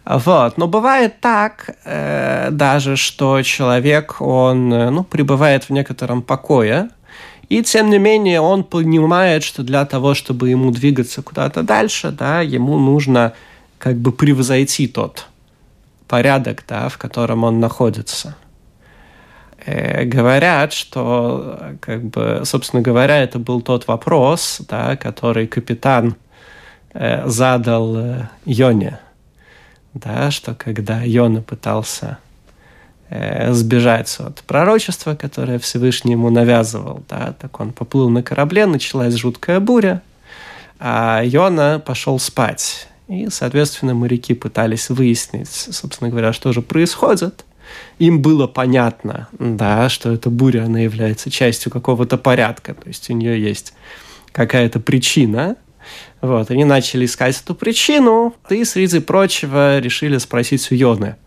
Вот. 0.05 0.57
Но 0.57 0.67
бывает 0.67 1.19
так 1.19 1.69
э, 1.85 2.49
даже, 2.51 2.95
что 2.95 3.41
человек, 3.43 4.21
он 4.21 4.73
э, 4.73 4.89
ну, 4.89 5.03
пребывает 5.03 5.65
в 5.65 5.69
некотором 5.71 6.21
покое, 6.21 6.89
и 7.49 7.63
тем 7.63 7.89
не 7.89 7.97
менее 7.97 8.41
он 8.41 8.63
понимает, 8.63 9.43
что 9.43 9.63
для 9.63 9.83
того, 9.85 10.13
чтобы 10.13 10.49
ему 10.49 10.71
двигаться 10.71 11.23
куда-то 11.23 11.63
дальше, 11.63 12.11
да, 12.11 12.41
ему 12.41 12.77
нужно 12.77 13.33
как 13.79 13.97
бы 13.97 14.11
превзойти 14.11 14.87
тот 14.87 15.25
порядок, 16.07 16.63
да, 16.67 16.89
в 16.89 16.97
котором 16.97 17.43
он 17.43 17.59
находится. 17.59 18.35
Э, 19.65 20.05
говорят, 20.05 20.73
что, 20.73 21.75
как 21.81 22.03
бы, 22.03 22.41
собственно 22.45 22.83
говоря, 22.83 23.17
это 23.17 23.39
был 23.39 23.61
тот 23.61 23.87
вопрос, 23.87 24.61
да, 24.69 24.95
который 24.95 25.47
капитан 25.47 26.15
э, 26.93 27.27
задал 27.27 27.97
э, 27.97 28.29
Йоне, 28.45 28.99
да, 29.95 30.29
что 30.29 30.53
когда 30.53 31.01
Йона 31.01 31.41
пытался 31.41 32.19
сбежать 33.11 34.15
от 34.19 34.41
пророчества, 34.43 35.15
которое 35.15 35.57
Всевышний 35.57 36.11
ему 36.11 36.29
навязывал. 36.29 37.03
Да? 37.09 37.33
Так 37.39 37.59
он 37.59 37.71
поплыл 37.71 38.09
на 38.09 38.21
корабле, 38.21 38.65
началась 38.65 39.15
жуткая 39.15 39.59
буря, 39.59 40.01
а 40.79 41.21
Йона 41.23 41.81
пошел 41.83 42.19
спать. 42.19 42.87
И, 43.07 43.27
соответственно, 43.31 43.95
моряки 43.95 44.35
пытались 44.35 44.89
выяснить, 44.89 45.49
собственно 45.49 46.11
говоря, 46.11 46.31
что 46.33 46.53
же 46.53 46.61
происходит. 46.61 47.45
Им 47.97 48.21
было 48.21 48.45
понятно, 48.45 49.27
да, 49.39 49.89
что 49.89 50.11
эта 50.11 50.29
буря, 50.29 50.65
она 50.65 50.79
является 50.79 51.31
частью 51.31 51.71
какого-то 51.71 52.17
порядка, 52.17 52.73
то 52.73 52.87
есть 52.87 53.09
у 53.09 53.13
нее 53.13 53.41
есть 53.41 53.73
какая-то 54.31 54.79
причина, 54.79 55.55
вот, 56.21 56.49
они 56.49 56.65
начали 56.65 57.05
искать 57.05 57.39
эту 57.43 57.53
причину, 57.53 58.35
и, 58.49 58.63
среди 58.63 58.99
прочего, 58.99 59.79
решили 59.79 60.17
спросить 60.17 60.71
у 60.71 60.75
Йоны– 60.75 61.15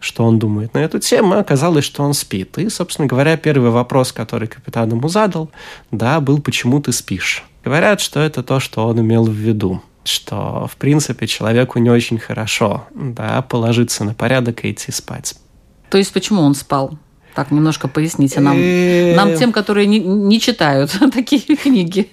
что 0.00 0.24
он 0.24 0.38
думает 0.38 0.74
на 0.74 0.78
эту 0.78 0.98
тему, 0.98 1.38
оказалось, 1.38 1.84
что 1.84 2.02
он 2.02 2.14
спит. 2.14 2.58
И, 2.58 2.68
собственно 2.68 3.08
говоря, 3.08 3.36
первый 3.36 3.70
вопрос, 3.70 4.12
который 4.12 4.48
капитан 4.48 4.90
ему 4.90 5.08
задал, 5.08 5.50
да, 5.90 6.20
был 6.20 6.40
«почему 6.40 6.80
ты 6.80 6.92
спишь?». 6.92 7.44
Говорят, 7.64 8.00
что 8.00 8.20
это 8.20 8.42
то, 8.42 8.60
что 8.60 8.86
он 8.86 9.00
имел 9.00 9.24
в 9.24 9.32
виду 9.32 9.82
что, 10.04 10.66
в 10.72 10.76
принципе, 10.76 11.26
человеку 11.26 11.78
не 11.78 11.90
очень 11.90 12.18
хорошо 12.18 12.86
да, 12.94 13.42
положиться 13.42 14.04
на 14.04 14.14
порядок 14.14 14.64
и 14.64 14.72
идти 14.72 14.90
спать. 14.90 15.34
То 15.90 15.98
есть 15.98 16.12
почему 16.12 16.40
он 16.40 16.54
спал? 16.54 16.98
Так, 17.34 17.50
немножко 17.50 17.88
поясните 17.88 18.40
нам, 18.40 18.56
нам 19.14 19.36
тем, 19.36 19.52
которые 19.52 19.86
не, 19.86 20.00
не 20.00 20.40
читают 20.40 20.90
такие 21.12 21.56
книги. 21.56 22.10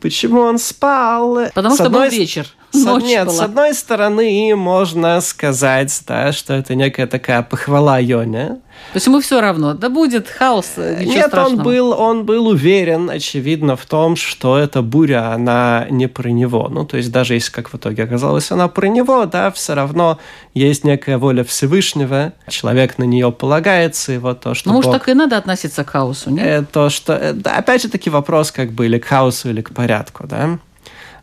Почему 0.00 0.40
он 0.40 0.58
спал? 0.58 1.50
Потому 1.52 1.74
что 1.74 1.90
был 1.90 2.08
вечер. 2.08 2.46
С, 2.72 3.02
нет, 3.02 3.26
была. 3.26 3.36
с 3.36 3.40
одной 3.40 3.74
стороны, 3.74 4.54
можно 4.54 5.20
сказать, 5.20 6.02
да, 6.06 6.32
что 6.32 6.54
это 6.54 6.74
некая 6.74 7.06
такая 7.06 7.42
похвала 7.42 7.98
Йоне. 7.98 8.58
То 8.92 8.96
есть 8.96 9.06
ему 9.06 9.20
все 9.20 9.40
равно, 9.40 9.74
да 9.74 9.88
будет 9.88 10.28
хаос, 10.28 10.72
э, 10.76 11.00
ничего 11.00 11.14
Нет, 11.14 11.26
страшного. 11.28 11.58
он 11.58 11.64
был, 11.64 11.90
он 11.92 12.24
был 12.24 12.46
уверен, 12.48 13.10
очевидно, 13.10 13.76
в 13.76 13.84
том, 13.86 14.16
что 14.16 14.56
эта 14.56 14.82
буря, 14.82 15.32
она 15.32 15.86
не 15.90 16.06
про 16.08 16.28
него. 16.28 16.68
Ну, 16.68 16.84
то 16.84 16.96
есть 16.96 17.12
даже 17.12 17.34
если, 17.34 17.52
как 17.52 17.72
в 17.72 17.76
итоге 17.76 18.04
оказалось, 18.04 18.50
она 18.50 18.68
про 18.68 18.86
него, 18.86 19.26
да, 19.26 19.50
все 19.50 19.74
равно 19.74 20.18
есть 20.54 20.84
некая 20.84 21.18
воля 21.18 21.44
Всевышнего, 21.44 22.32
человек 22.48 22.98
на 22.98 23.04
нее 23.04 23.30
полагается, 23.30 24.12
и 24.12 24.18
вот 24.18 24.40
то, 24.40 24.54
что 24.54 24.70
Ну, 24.70 24.76
может, 24.76 24.90
так 24.92 25.08
и 25.08 25.14
надо 25.14 25.36
относиться 25.36 25.84
к 25.84 25.90
хаосу, 25.90 26.30
нет? 26.30 26.46
Э, 26.46 26.64
то, 26.70 26.90
что, 26.90 27.12
э, 27.14 27.32
да, 27.32 27.56
опять 27.56 27.82
же 27.82 27.88
таки 27.88 28.10
вопрос, 28.10 28.50
как 28.50 28.72
бы, 28.72 28.86
или 28.86 28.98
к 28.98 29.04
хаосу, 29.04 29.50
или 29.50 29.60
к 29.60 29.72
порядку, 29.72 30.26
да. 30.26 30.58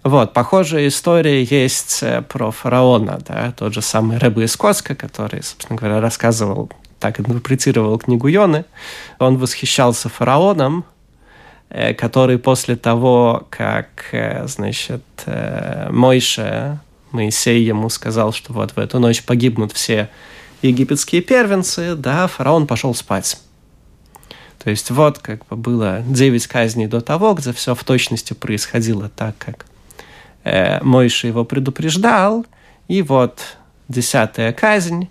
Вот, 0.08 0.32
похожая 0.32 0.88
история 0.88 1.44
есть 1.44 2.02
э, 2.02 2.22
про 2.22 2.52
фараона, 2.52 3.20
да, 3.28 3.52
тот 3.52 3.74
же 3.74 3.82
самый 3.82 4.18
Рэбе 4.18 4.46
из 4.46 4.56
Коска, 4.56 4.96
который, 4.96 5.44
собственно 5.44 5.78
говоря, 5.78 6.00
рассказывал 6.00 6.72
так 6.98 7.20
интерпретировал 7.20 8.00
книгу 8.00 8.30
Йоны, 8.30 8.64
он 9.20 9.38
восхищался 9.38 10.08
фараоном, 10.08 10.86
э, 11.68 11.94
который 11.94 12.40
после 12.40 12.78
того, 12.78 13.48
как, 13.50 14.06
э, 14.14 14.48
значит, 14.48 15.04
Мойша, 15.90 16.80
Моисей 17.12 17.66
ему 17.66 17.90
сказал, 17.90 18.32
что 18.32 18.54
вот 18.54 18.78
в 18.78 18.80
эту 18.80 19.00
ночь 19.00 19.24
погибнут 19.24 19.74
все 19.74 20.10
египетские 20.62 21.22
первенцы, 21.22 21.96
да, 21.96 22.28
фараон 22.28 22.66
пошел 22.66 22.96
спать. 22.96 23.42
То 24.64 24.70
есть 24.70 24.90
вот 24.90 25.20
как 25.20 25.46
бы 25.48 25.58
было 25.58 26.02
9 26.08 26.48
казней 26.48 26.88
до 26.88 27.02
того, 27.02 27.34
где 27.34 27.52
все 27.52 27.76
в 27.76 27.84
точности 27.84 28.32
происходило 28.32 29.10
так, 29.10 29.38
как 29.38 29.66
э, 30.48 30.84
Мойша 30.84 31.28
его 31.28 31.46
предупреждал, 31.46 32.46
и 32.88 33.02
вот 33.02 33.58
десятая 33.88 34.54
казнь, 34.54 35.10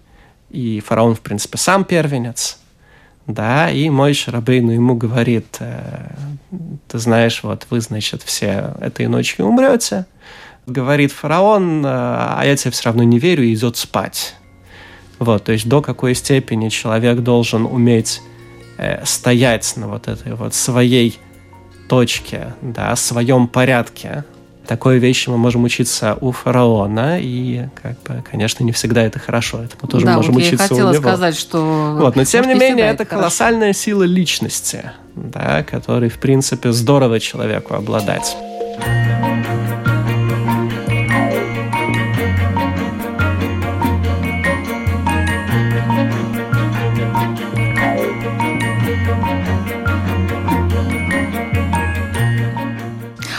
и 0.51 0.81
фараон, 0.81 1.15
в 1.15 1.21
принципе, 1.21 1.59
сам 1.59 1.85
первенец, 1.85 2.59
да, 3.27 3.71
и 3.71 3.91
мой 3.91 4.15
Шарабейну 4.15 4.73
ему 4.73 4.95
говорит, 4.95 5.57
э, 5.59 6.11
ты 6.89 6.99
знаешь, 6.99 7.43
вот 7.43 7.67
вы, 7.71 7.81
значит, 7.81 8.23
все 8.23 8.75
этой 8.81 9.09
ночью 9.09 9.47
умрете, 9.47 10.07
говорит 10.67 11.13
фараон, 11.13 11.85
э, 11.85 11.89
а 11.89 12.43
я 12.45 12.57
тебе 12.57 12.71
все 12.71 12.85
равно 12.85 13.03
не 13.03 13.19
верю, 13.19 13.45
и 13.45 13.55
идет 13.55 13.77
спать. 13.77 14.37
Вот, 15.19 15.45
то 15.45 15.53
есть 15.53 15.69
до 15.69 15.83
какой 15.83 16.15
степени 16.15 16.69
человек 16.69 17.21
должен 17.21 17.67
уметь 17.67 18.21
э, 18.79 19.05
стоять 19.05 19.75
на 19.77 19.89
вот 19.89 20.09
этой 20.09 20.35
вот 20.35 20.55
своей 20.55 21.19
точке, 21.89 22.55
да, 22.63 22.95
своем 22.97 23.49
порядке, 23.49 24.25
такой 24.67 24.99
вещи 24.99 25.29
мы 25.29 25.39
можем 25.39 25.65
учиться 25.65 26.17
у 26.21 26.33
фараона, 26.33 27.19
и, 27.21 27.69
как 27.81 28.01
бы, 28.03 28.23
конечно, 28.29 28.65
не 28.65 28.73
всегда 28.73 29.03
это 29.03 29.19
хорошо. 29.19 29.63
Это 29.63 29.77
мы 29.81 29.89
тоже 29.89 30.07
да, 30.07 30.17
можем 30.17 30.35
вот 30.35 30.43
учиться 30.43 30.65
я 30.65 30.69
хотела 30.69 30.91
у 30.91 30.93
него. 30.93 31.03
сказать, 31.03 31.37
что... 31.37 31.97
Вот, 31.99 32.17
но 32.17 32.25
тем 32.25 32.45
может, 32.45 32.61
не 32.61 32.69
менее, 32.69 32.87
это 32.87 33.03
это 33.03 33.05
колоссальная 33.05 33.69
хорошо. 33.69 33.81
сила 33.81 34.03
личности, 34.03 34.91
да, 35.15 35.63
которой, 35.63 36.09
в 36.09 36.19
принципе, 36.19 36.73
здорово 36.73 37.21
человеку 37.21 37.75
обладать. 37.75 38.37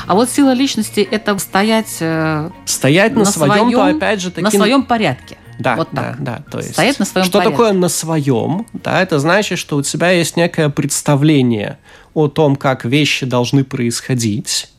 А 0.07 0.15
вот 0.15 0.29
сила 0.29 0.53
личности– 0.53 1.01
это 1.11 1.37
стоять, 1.37 1.97
э, 1.99 2.49
стоять 2.65 3.13
на, 3.13 3.19
на 3.19 3.25
своем, 3.25 3.69
своем, 3.69 3.71
то 3.71 3.85
опять 3.85 4.21
же 4.21 4.31
таким... 4.31 4.43
на 4.43 4.51
своем 4.51 4.83
порядке. 4.83 5.37
Да, 5.59 5.75
вот 5.75 5.89
так. 5.89 6.21
да, 6.23 6.37
да. 6.37 6.43
То 6.49 6.59
есть, 6.59 6.73
Стоять 6.73 6.99
на 6.99 7.05
своем 7.05 7.25
что 7.25 7.39
порядке. 7.39 7.51
такое 7.51 7.73
на 7.73 7.89
своем? 7.89 8.65
Да, 8.73 9.01
это 9.01 9.19
значит, 9.19 9.59
что 9.59 9.75
у 9.77 9.81
тебя 9.81 10.11
есть 10.11 10.37
некое 10.37 10.69
представление 10.69 11.77
о 12.13 12.27
том, 12.27 12.55
как 12.55 12.85
вещи 12.85 13.25
должны 13.25 13.63
происходить, 13.63 14.69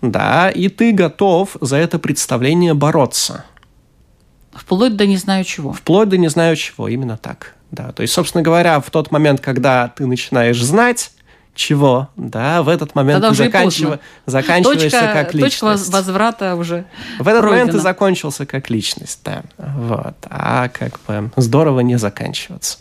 да, 0.00 0.50
и 0.50 0.68
ты 0.68 0.92
готов 0.92 1.56
за 1.60 1.76
это 1.76 1.98
представление 1.98 2.74
бороться. 2.74 3.44
Вплоть 4.52 4.96
до 4.96 5.06
не 5.06 5.16
знаю 5.16 5.44
чего. 5.44 5.72
Вплоть 5.72 6.08
до 6.08 6.18
не 6.18 6.28
знаю 6.28 6.56
чего, 6.56 6.88
именно 6.88 7.16
так. 7.16 7.54
Да, 7.70 7.90
то 7.92 8.02
есть, 8.02 8.12
собственно 8.12 8.42
говоря, 8.42 8.80
в 8.80 8.90
тот 8.90 9.10
момент, 9.10 9.40
когда 9.40 9.88
ты 9.88 10.06
начинаешь 10.06 10.62
знать, 10.62 11.10
чего, 11.54 12.08
да, 12.16 12.62
в 12.62 12.68
этот 12.68 12.94
момент 12.94 13.20
Тогда 13.20 13.30
ты 13.30 13.44
заканчив... 13.44 13.98
заканчиваешься 14.26 14.90
точка, 14.90 15.12
как 15.12 15.34
личность. 15.34 15.60
Точка 15.60 15.96
возврата 15.96 16.56
уже 16.56 16.86
В 17.18 17.28
этот 17.28 17.42
пройдена. 17.42 17.50
момент 17.50 17.70
ты 17.72 17.78
закончился 17.78 18.46
как 18.46 18.70
личность, 18.70 19.20
да. 19.24 19.42
Вот. 19.58 20.16
А 20.30 20.68
как 20.68 20.98
бы 21.06 21.30
здорово 21.36 21.80
не 21.80 21.98
заканчиваться. 21.98 22.78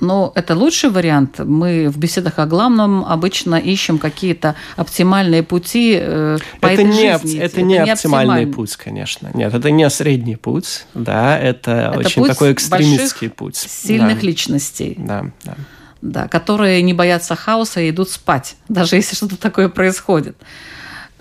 Но 0.00 0.32
это 0.34 0.56
лучший 0.56 0.90
вариант. 0.90 1.38
Мы 1.38 1.88
в 1.88 1.98
беседах 1.98 2.38
о 2.38 2.46
главном 2.46 3.04
обычно 3.04 3.56
ищем 3.56 3.98
какие-то 3.98 4.54
оптимальные 4.76 5.42
пути 5.42 5.96
э, 6.00 6.38
по 6.60 6.66
это 6.66 6.82
этой 6.82 6.84
не, 6.86 7.18
жизни. 7.18 7.38
Это, 7.38 7.44
это 7.46 7.62
не 7.62 7.78
оптимальный 7.78 8.46
путь, 8.46 8.76
конечно. 8.76 9.30
Нет, 9.34 9.52
это 9.54 9.70
не 9.70 9.88
средний 9.90 10.36
путь, 10.36 10.86
да, 10.94 11.38
это, 11.38 11.92
это 11.92 11.98
очень 11.98 12.26
такой 12.26 12.52
экстремистский 12.52 13.28
путь. 13.28 13.56
Сильных 13.56 14.20
да. 14.20 14.26
личностей. 14.26 14.94
Да, 14.98 15.26
да 15.44 15.56
да, 16.02 16.28
которые 16.28 16.82
не 16.82 16.92
боятся 16.92 17.36
хаоса 17.36 17.80
и 17.80 17.90
идут 17.90 18.10
спать, 18.10 18.56
даже 18.68 18.96
если 18.96 19.16
что-то 19.16 19.38
такое 19.38 19.68
происходит. 19.68 20.36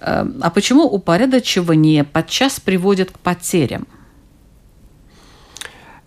А 0.03 0.49
почему 0.49 0.83
упорядочивание 0.83 2.03
подчас 2.03 2.59
приводит 2.59 3.11
к 3.11 3.19
потерям? 3.19 3.87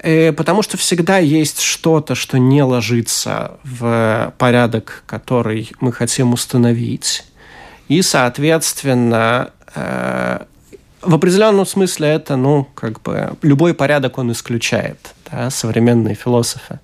Э, 0.01 0.33
потому 0.33 0.63
что 0.63 0.77
всегда 0.77 1.19
есть 1.19 1.61
что-то, 1.61 2.17
что 2.17 2.39
не 2.39 2.65
ложится 2.65 3.53
в 3.63 4.35
порядок, 4.37 5.05
который 5.07 5.71
мы 5.79 5.93
хотим 5.93 6.33
установить. 6.33 7.25
И, 7.87 8.03
соответственно, 8.03 9.53
э, 9.77 10.41
в 11.01 11.15
определенном 11.15 11.65
смысле 11.65 12.09
это, 12.09 12.35
ну, 12.35 12.65
как 12.75 13.01
бы, 13.01 13.37
любой 13.43 13.75
порядок 13.75 14.19
он 14.19 14.33
исключает, 14.33 15.15
да, 15.31 15.51
современные 15.51 16.17
философы 16.17 16.81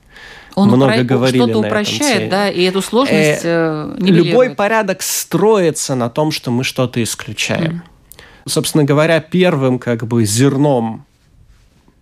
он 0.54 0.68
много 0.68 0.92
упро... 0.92 1.04
говорили 1.04 1.42
что-то 1.42 1.58
упрощает, 1.58 2.16
этом 2.16 2.30
да, 2.30 2.48
и 2.48 2.62
эту 2.62 2.82
сложность 2.82 3.40
э, 3.44 3.94
Любой 3.98 4.50
порядок 4.50 5.02
строится 5.02 5.94
на 5.94 6.10
том, 6.10 6.30
что 6.30 6.50
мы 6.50 6.64
что-то 6.64 7.02
исключаем. 7.02 7.82
Mm. 8.16 8.20
Собственно 8.48 8.84
говоря, 8.84 9.20
первым 9.20 9.78
как 9.78 10.06
бы 10.06 10.24
зерном 10.24 11.04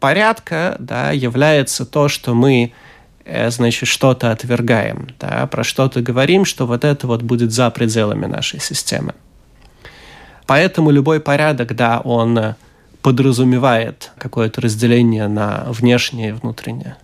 порядка 0.01 0.77
да, 0.79 1.11
является 1.11 1.85
то, 1.85 2.09
что 2.09 2.35
мы 2.35 2.73
э, 3.25 3.51
значит, 3.51 3.89
что-то 3.89 4.31
отвергаем, 4.31 5.09
да, 5.19 5.47
про 5.47 5.65
что-то 5.65 6.01
говорим, 6.01 6.45
что 6.45 6.67
вот 6.67 6.85
это 6.85 7.07
вот 7.07 7.23
будет 7.23 7.53
за 7.53 7.71
пределами 7.71 8.27
нашей 8.27 8.61
системы. 8.61 9.15
Поэтому 10.47 10.91
любой 10.91 11.21
порядок, 11.21 11.75
да, 11.77 12.01
он 12.01 12.55
подразумевает 13.03 14.13
какое-то 14.19 14.61
разделение 14.61 15.29
на 15.29 15.67
внешнее 15.69 16.31
и 16.31 16.33
внутреннее. 16.33 16.97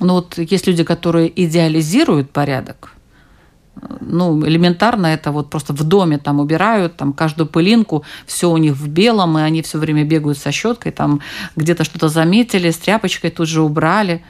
Ну 0.00 0.14
вот 0.14 0.38
есть 0.38 0.66
люди, 0.66 0.82
которые 0.82 1.30
идеализируют 1.44 2.30
порядок. 2.30 2.94
Ну, 4.00 4.44
элементарно 4.46 5.06
это 5.06 5.30
вот 5.30 5.50
просто 5.50 5.72
в 5.72 5.84
доме 5.84 6.18
там 6.18 6.40
убирают, 6.40 6.96
там 6.96 7.12
каждую 7.12 7.46
пылинку, 7.46 8.04
все 8.26 8.50
у 8.50 8.56
них 8.56 8.74
в 8.74 8.88
белом, 8.88 9.38
и 9.38 9.42
они 9.42 9.62
все 9.62 9.78
время 9.78 10.04
бегают 10.04 10.38
со 10.38 10.52
щеткой, 10.52 10.92
там 10.92 11.20
где-то 11.56 11.84
что-то 11.84 12.08
заметили, 12.08 12.70
с 12.70 12.78
тряпочкой 12.78 13.30
тут 13.30 13.48
же 13.48 13.62
убрали. 13.62 14.22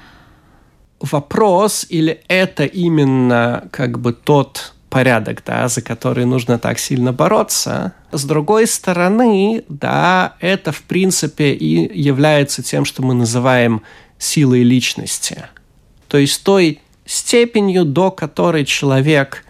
Вопрос, 1.00 1.86
или 1.88 2.20
это 2.28 2.64
именно 2.64 3.68
как 3.72 3.98
бы 3.98 4.12
тот 4.12 4.74
порядок, 4.88 5.42
да, 5.46 5.68
за 5.68 5.82
который 5.82 6.26
нужно 6.26 6.58
так 6.58 6.78
сильно 6.78 7.12
бороться. 7.12 7.94
С 8.12 8.24
другой 8.24 8.66
стороны, 8.66 9.64
да, 9.68 10.34
это 10.40 10.72
в 10.72 10.82
принципе 10.82 11.52
и 11.52 12.00
является 12.00 12.62
тем, 12.62 12.84
что 12.84 13.02
мы 13.02 13.14
называем 13.14 13.82
силой 14.18 14.62
личности– 14.62 15.44
то 16.10 16.18
есть 16.18 16.42
той 16.42 16.80
степенью, 17.06 17.84
до 17.84 18.10
которой 18.10 18.64
человек 18.64 19.44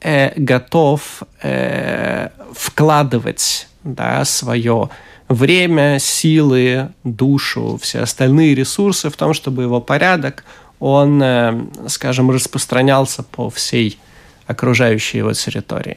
э, 0.00 0.32
готов 0.36 1.24
э, 1.42 2.28
вкладывать 2.52 3.66
да, 3.82 4.24
свое 4.24 4.90
время, 5.28 5.98
силы, 5.98 6.90
душу, 7.02 7.80
все 7.82 8.00
остальные 8.00 8.54
ресурсы 8.54 9.10
в 9.10 9.16
том, 9.16 9.34
чтобы 9.34 9.62
его 9.62 9.80
порядок, 9.80 10.44
он, 10.78 11.20
э, 11.20 11.66
скажем, 11.88 12.30
распространялся 12.30 13.24
по 13.24 13.50
всей 13.50 13.98
окружающей 14.46 15.18
его 15.18 15.32
территории. 15.32 15.96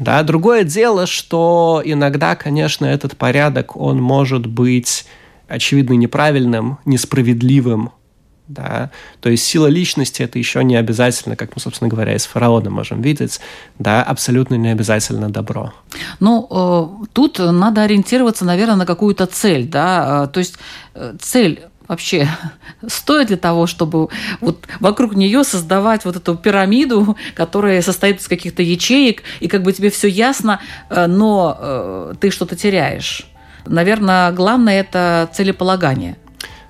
Да, 0.00 0.24
другое 0.24 0.64
дело, 0.64 1.06
что 1.06 1.82
иногда, 1.84 2.34
конечно, 2.34 2.84
этот 2.84 3.16
порядок, 3.16 3.76
он 3.76 4.02
может 4.02 4.46
быть 4.46 5.06
очевидно 5.46 5.92
неправильным, 5.92 6.78
несправедливым, 6.84 7.92
да, 8.50 8.90
то 9.20 9.30
есть 9.30 9.44
сила 9.44 9.68
личности 9.68 10.22
это 10.22 10.38
еще 10.38 10.64
не 10.64 10.76
обязательно, 10.76 11.36
как 11.36 11.54
мы, 11.54 11.62
собственно 11.62 11.88
говоря, 11.88 12.14
из 12.14 12.26
фараона 12.26 12.68
можем 12.70 13.00
видеть, 13.00 13.40
да, 13.78 14.02
абсолютно 14.02 14.56
не 14.56 14.68
обязательно 14.68 15.30
добро. 15.30 15.72
Ну, 16.18 16.46
э, 16.50 17.06
тут 17.12 17.38
надо 17.38 17.82
ориентироваться, 17.82 18.44
наверное, 18.44 18.76
на 18.76 18.86
какую-то 18.86 19.26
цель, 19.26 19.68
да, 19.68 20.24
э, 20.24 20.28
то 20.32 20.40
есть 20.40 20.56
э, 20.94 21.14
цель 21.20 21.62
вообще 21.86 22.28
стоит 22.88 23.30
ли 23.30 23.36
того, 23.36 23.66
чтобы 23.66 24.08
вот 24.40 24.66
вокруг 24.80 25.14
нее 25.14 25.44
создавать 25.44 26.04
вот 26.04 26.16
эту 26.16 26.36
пирамиду, 26.36 27.16
которая 27.34 27.82
состоит 27.82 28.20
из 28.20 28.26
каких-то 28.26 28.62
ячеек, 28.62 29.22
и 29.38 29.46
как 29.46 29.62
бы 29.62 29.72
тебе 29.72 29.90
все 29.90 30.08
ясно, 30.08 30.60
но 30.88 32.12
ты 32.20 32.30
что-то 32.30 32.54
теряешь. 32.54 33.26
Наверное, 33.66 34.32
главное 34.32 34.80
это 34.80 35.28
целеполагание. 35.32 36.16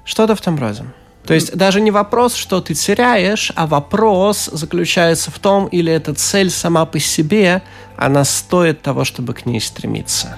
Что-то 0.05 0.35
в 0.35 0.41
том 0.41 0.59
роде. 0.59 0.85
То 1.31 1.35
есть 1.35 1.57
даже 1.57 1.81
не 1.81 1.93
вопрос, 1.93 2.35
что 2.35 2.61
ты 2.61 2.75
теряешь, 2.75 3.53
а 3.55 3.69
вопрос 3.69 4.51
заключается 4.53 5.31
в 5.31 5.39
том, 5.39 5.69
или 5.69 5.93
эта 5.93 6.13
цель 6.13 6.51
сама 6.51 6.85
по 6.87 6.99
себе, 6.99 7.63
она 7.97 8.25
стоит 8.25 8.83
того, 8.83 9.05
чтобы 9.05 9.33
к 9.33 9.47
ней 9.47 9.61
стремиться. 9.61 10.37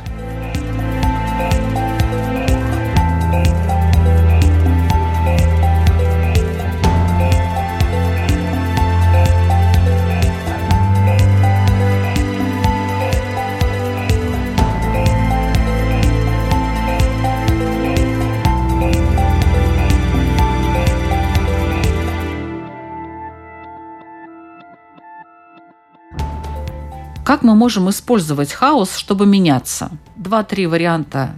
Как 27.25 27.43
мы 27.43 27.55
можем 27.55 27.89
использовать 27.91 28.53
хаос, 28.53 28.97
чтобы 28.97 29.27
меняться? 29.27 29.91
Два-три 30.17 30.67
варианта 30.67 31.35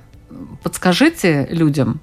подскажите 0.62 1.46
людям, 1.50 2.00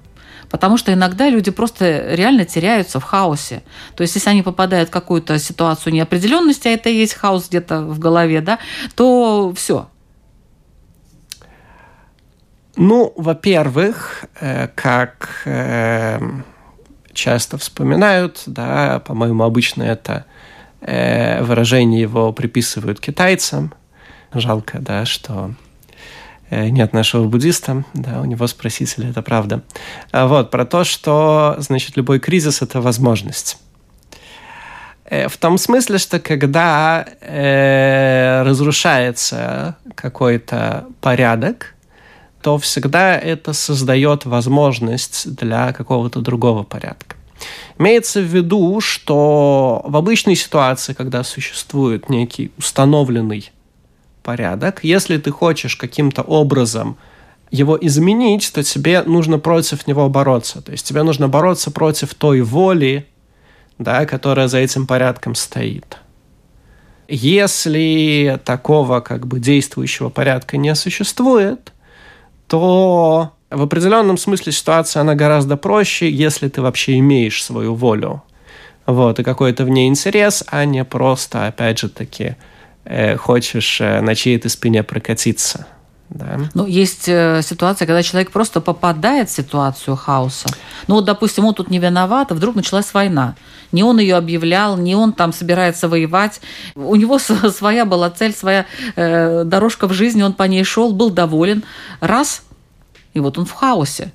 Потому 0.52 0.76
что 0.76 0.92
иногда 0.92 1.30
люди 1.30 1.50
просто 1.50 2.14
реально 2.14 2.44
теряются 2.44 3.00
в 3.00 3.04
хаосе. 3.04 3.62
То 3.96 4.02
есть, 4.02 4.14
если 4.16 4.28
они 4.28 4.42
попадают 4.42 4.90
в 4.90 4.92
какую-то 4.92 5.38
ситуацию 5.38 5.94
неопределенности, 5.94 6.68
а 6.68 6.72
это 6.72 6.90
и 6.90 6.94
есть 6.94 7.14
хаос 7.14 7.48
где-то 7.48 7.80
в 7.80 7.98
голове, 7.98 8.42
да, 8.42 8.58
то 8.94 9.54
все. 9.56 9.88
Ну, 12.76 13.14
во-первых, 13.16 14.26
э, 14.40 14.68
как 14.74 15.42
э, 15.46 16.20
часто 17.14 17.56
вспоминают, 17.56 18.42
да, 18.44 19.00
по-моему, 19.06 19.44
обычно 19.44 19.84
это 19.84 20.26
э, 20.82 21.42
выражение 21.42 22.00
его 22.00 22.32
приписывают 22.32 23.00
китайцам. 23.00 23.72
Жалко, 24.34 24.78
да, 24.78 25.04
что 25.04 25.54
Э, 26.52 26.68
нет 26.68 26.92
нашего 26.92 27.26
буддиста, 27.28 27.84
да, 27.94 28.20
у 28.20 28.26
него 28.26 28.46
спросить, 28.46 28.98
или 28.98 29.08
это 29.08 29.22
правда. 29.22 29.62
А 30.10 30.26
вот, 30.26 30.50
про 30.50 30.66
то, 30.66 30.84
что, 30.84 31.56
значит, 31.58 31.96
любой 31.96 32.20
кризис– 32.20 32.60
это 32.62 32.82
возможность. 32.82 33.56
Э, 35.06 35.28
в 35.28 35.38
том 35.38 35.56
смысле, 35.56 35.96
что 35.96 36.20
когда 36.20 37.06
э, 37.22 38.42
разрушается 38.44 39.76
какой-то 39.94 40.84
порядок, 41.00 41.74
то 42.42 42.58
всегда 42.58 43.16
это 43.18 43.54
создает 43.54 44.26
возможность 44.26 45.34
для 45.34 45.72
какого-то 45.72 46.20
другого 46.20 46.64
порядка. 46.64 47.16
Имеется 47.78 48.20
в 48.20 48.24
виду, 48.24 48.80
что 48.80 49.82
в 49.84 49.96
обычной 49.96 50.36
ситуации, 50.36 50.92
когда 50.92 51.24
существует 51.24 52.08
некий 52.08 52.52
установленный 52.58 53.50
порядок. 54.22 54.80
Если 54.82 55.16
ты 55.18 55.30
хочешь 55.30 55.76
каким-то 55.76 56.22
образом 56.22 56.96
его 57.50 57.78
изменить, 57.80 58.52
то 58.52 58.62
тебе 58.62 59.02
нужно 59.02 59.38
против 59.38 59.86
него 59.86 60.08
бороться. 60.08 60.62
То 60.62 60.72
есть 60.72 60.86
тебе 60.86 61.02
нужно 61.02 61.28
бороться 61.28 61.70
против 61.70 62.14
той 62.14 62.40
воли, 62.40 63.06
да, 63.78 64.06
которая 64.06 64.48
за 64.48 64.58
этим 64.58 64.86
порядком 64.86 65.34
стоит. 65.34 65.98
Если 67.08 68.40
такого 68.44 69.00
как 69.00 69.26
бы 69.26 69.38
действующего 69.38 70.08
порядка 70.08 70.56
не 70.56 70.74
существует, 70.74 71.72
то 72.46 73.32
в 73.54 73.62
определенном 73.62 74.18
смысле 74.18 74.52
ситуация 74.52 75.00
она 75.00 75.14
гораздо 75.14 75.56
проще, 75.56 76.10
если 76.10 76.48
ты 76.48 76.62
вообще 76.62 76.98
имеешь 76.98 77.42
свою 77.42 77.74
волю. 77.74 78.22
Вот, 78.86 79.20
и 79.20 79.22
какой-то 79.22 79.64
в 79.64 79.68
ней 79.68 79.88
интерес, 79.88 80.44
а 80.48 80.64
не 80.64 80.84
просто, 80.84 81.46
опять 81.46 81.78
же 81.78 81.88
таки, 81.88 82.36
Э, 82.84 83.16
хочешь 83.16 83.80
э, 83.80 84.00
на 84.00 84.14
чьей-то 84.14 84.48
спине 84.48 84.82
прокатиться. 84.82 85.66
Да. 86.10 86.40
Ну, 86.52 86.66
есть 86.66 87.08
э, 87.08 87.40
ситуация, 87.42 87.86
когда 87.86 88.02
человек 88.02 88.32
просто 88.32 88.60
попадает 88.60 89.30
в 89.30 89.32
ситуацию 89.32 89.96
хаоса. 89.96 90.48
Ну, 90.88 90.96
вот, 90.96 91.04
допустим, 91.04 91.44
он 91.44 91.54
тут 91.54 91.70
не 91.70 91.78
виноват, 91.78 92.32
а 92.32 92.34
вдруг 92.34 92.56
началась 92.56 92.92
война. 92.92 93.36
Не 93.70 93.84
он 93.84 94.00
ее 94.00 94.16
объявлял, 94.16 94.76
не 94.76 94.96
он 94.96 95.12
там 95.12 95.32
собирается 95.32 95.88
воевать. 95.88 96.40
У 96.74 96.96
него 96.96 97.18
своя 97.18 97.84
была 97.84 98.10
цель, 98.10 98.34
своя 98.34 98.66
э, 98.96 99.44
дорожка 99.44 99.86
в 99.86 99.92
жизни, 99.92 100.22
он 100.22 100.32
по 100.32 100.42
ней 100.42 100.64
шел, 100.64 100.92
был 100.92 101.10
доволен. 101.10 101.62
Раз, 102.00 102.42
и 103.14 103.20
вот 103.20 103.38
он 103.38 103.46
в 103.46 103.52
хаосе. 103.52 104.12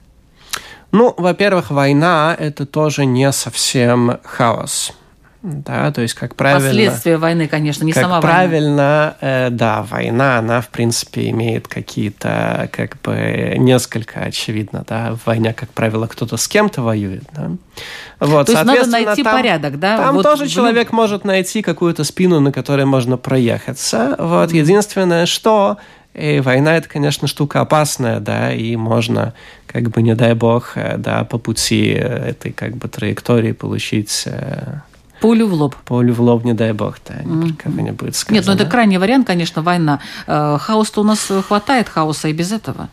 Ну, 0.92 1.14
во-первых, 1.18 1.70
война– 1.70 2.36
это 2.40 2.66
тоже 2.66 3.06
не 3.06 3.32
совсем 3.32 4.20
хаос. 4.24 4.94
Да, 5.44 5.92
то 5.92 6.02
есть, 6.02 6.14
как 6.14 6.36
правильно... 6.36 6.68
Последствия 6.68 7.18
войны, 7.18 7.48
конечно, 7.48 7.84
не 7.84 7.94
как 7.94 8.04
сама 8.04 8.22
правильно, 8.22 9.16
война. 9.22 9.48
Э, 9.48 9.50
да, 9.50 9.84
война, 9.84 10.40
она, 10.40 10.62
в 10.62 10.70
принципе, 10.70 11.30
имеет 11.30 11.68
какие-то, 11.68 12.70
как 12.74 13.00
бы, 13.02 13.54
несколько, 13.58 14.22
очевидно, 14.22 14.84
да, 14.88 15.14
в 15.14 15.26
войне, 15.28 15.54
как 15.54 15.70
правило, 15.70 16.08
кто-то 16.08 16.38
с 16.38 16.48
кем-то 16.48 16.82
воюет, 16.82 17.24
да. 17.34 17.52
Вот, 18.20 18.48
то 18.48 18.54
есть 18.54 18.66
надо 18.66 18.88
найти 18.88 19.24
там, 19.24 19.34
порядок, 19.36 19.80
да? 19.80 19.98
Там 19.98 20.16
вот 20.16 20.24
тоже 20.24 20.46
в... 20.46 20.50
человек 20.50 20.92
может 20.92 21.24
найти 21.24 21.62
какую-то 21.62 22.04
спину, 22.04 22.40
на 22.40 22.52
которой 22.52 22.86
можно 22.86 23.16
проехаться. 23.18 24.16
Вот, 24.18 24.52
единственное, 24.52 25.28
что 25.28 25.78
и 26.18 26.40
война 26.40 26.76
это, 26.78 26.90
конечно, 26.90 27.28
штука 27.28 27.62
опасная, 27.62 28.20
да, 28.20 28.52
и 28.52 28.76
можно, 28.76 29.34
как 29.68 29.90
бы, 29.90 30.02
не 30.02 30.16
дай 30.16 30.34
бог, 30.34 30.72
э, 30.76 30.98
да, 30.98 31.24
по 31.24 31.38
пути 31.38 31.90
этой, 31.90 32.52
как 32.52 32.76
бы, 32.78 32.88
траектории 32.88 33.52
получить 33.52 34.24
э, 34.26 34.80
Пулю 35.22 35.48
в 35.48 35.54
лоб. 35.54 35.76
Пулю 35.86 36.14
в 36.14 36.22
лоб, 36.22 36.44
не 36.44 36.54
дай 36.54 36.74
бог, 36.74 37.00
да, 37.08 37.16
mm-hmm. 37.16 37.62
кого-нибудь 37.64 38.16
сказано. 38.16 38.38
Нет, 38.38 38.46
ну 38.48 38.54
это 38.54 38.66
крайний 38.66 38.98
вариант, 38.98 39.28
конечно, 39.28 39.62
война. 39.62 40.00
Э, 40.28 40.58
хаос-то 40.60 41.02
у 41.02 41.04
нас 41.04 41.32
хватает 41.48 41.90
хаоса 41.90 42.28
и 42.28 42.34
без 42.34 42.52
этого. 42.52 42.90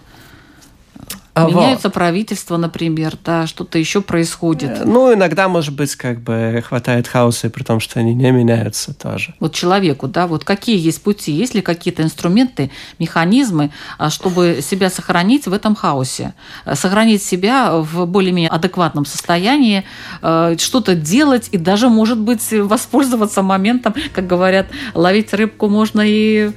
А 1.35 1.49
Меняются 1.49 1.89
вот. 1.89 1.95
правительства, 1.95 2.57
например, 2.57 3.15
да, 3.25 3.49
что-то 3.49 3.77
еще 3.77 4.01
происходит. 4.01 4.71
Э, 4.79 4.85
ну, 4.85 5.13
иногда, 5.13 5.49
может 5.49 5.75
быть, 5.75 5.97
как 5.97 6.21
бы 6.21 6.63
хватает 6.65 7.09
хаоса, 7.09 7.51
при 7.51 7.65
том, 7.65 7.81
что 7.81 7.99
они 7.99 8.15
не 8.15 8.31
меняются 8.31 8.95
тоже. 8.95 9.35
Вот 9.41 9.53
человеку, 9.53 10.07
да, 10.07 10.29
вот 10.29 10.45
какие 10.45 10.79
есть 10.79 11.03
пути, 11.03 11.33
есть 11.33 11.55
ли 11.55 11.61
какие-то 11.61 12.05
инструменты, 12.05 12.71
механизмы, 13.01 13.73
а, 13.99 14.11
чтобы 14.11 14.61
себя 14.63 14.91
сохранить 14.91 15.49
в 15.49 15.53
этом 15.53 15.75
хаосе, 15.75 16.35
э, 16.67 16.77
сохранить 16.77 17.23
себя 17.23 17.79
в 17.79 18.07
более-менее 18.07 18.51
адекватном 18.51 19.05
состоянии, 19.05 19.83
э, 20.23 20.55
что-то 20.59 20.95
делать 20.95 21.49
и 21.51 21.59
даже, 21.59 21.89
может 21.89 22.19
быть, 22.19 22.53
воспользоваться 22.53 23.43
моментом, 23.43 23.93
как 24.13 24.29
говорят, 24.29 24.67
ловить 24.95 25.35
рыбку 25.35 25.69
можно 25.69 26.01
и 26.05 26.53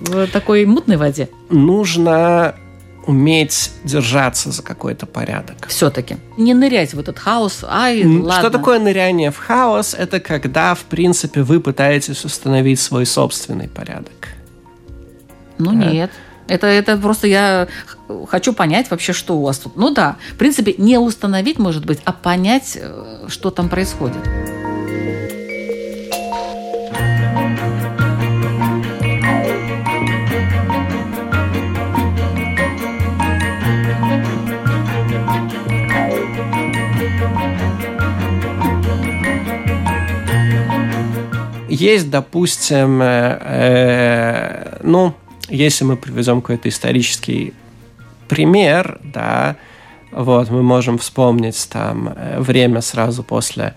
в 0.00 0.26
такой 0.28 0.64
мутной 0.64 0.96
воде? 0.96 1.28
Нужно 1.50 2.54
уметь 3.06 3.72
держаться 3.84 4.50
за 4.50 4.62
какой-то 4.62 5.06
порядок. 5.06 5.66
Все-таки. 5.68 6.16
Не 6.36 6.54
нырять 6.54 6.94
в 6.94 7.00
этот 7.00 7.18
хаос. 7.18 7.64
Ай, 7.68 8.00
Что 8.00 8.22
ладно. 8.22 8.50
такое 8.50 8.78
ныряние 8.78 9.30
в 9.30 9.38
хаос? 9.38 9.94
Это 9.94 10.20
когда, 10.20 10.74
в 10.74 10.80
принципе, 10.84 11.42
вы 11.42 11.60
пытаетесь 11.60 12.24
установить 12.24 12.80
свой 12.80 13.06
собственный 13.06 13.68
порядок. 13.68 14.28
Ну 15.58 15.72
да? 15.72 15.90
нет. 15.90 16.10
Это, 16.48 16.66
это 16.66 16.96
просто 16.96 17.28
я 17.28 17.68
хочу 18.28 18.52
понять 18.52 18.90
вообще, 18.90 19.12
что 19.12 19.36
у 19.38 19.42
вас 19.42 19.58
тут. 19.58 19.76
Ну 19.76 19.90
да, 19.90 20.16
в 20.32 20.36
принципе, 20.36 20.74
не 20.76 20.98
установить, 20.98 21.58
может 21.58 21.86
быть, 21.86 22.00
а 22.04 22.12
понять, 22.12 22.76
э, 22.80 23.26
что 23.28 23.50
там 23.50 23.68
происходит. 23.68 24.18
Есть, 41.72 42.10
допустим, 42.10 43.00
э, 43.00 43.38
э, 43.40 44.78
ну, 44.82 45.14
если 45.48 45.84
мы 45.84 45.96
приведем 45.96 46.42
какой-то 46.42 46.68
исторический 46.68 47.54
пример, 48.28 49.00
да, 49.02 49.56
вот, 50.10 50.50
мы 50.50 50.62
можем 50.62 50.98
вспомнить 50.98 51.68
там 51.70 52.12
э, 52.14 52.40
время 52.40 52.82
сразу 52.82 53.22
после 53.22 53.72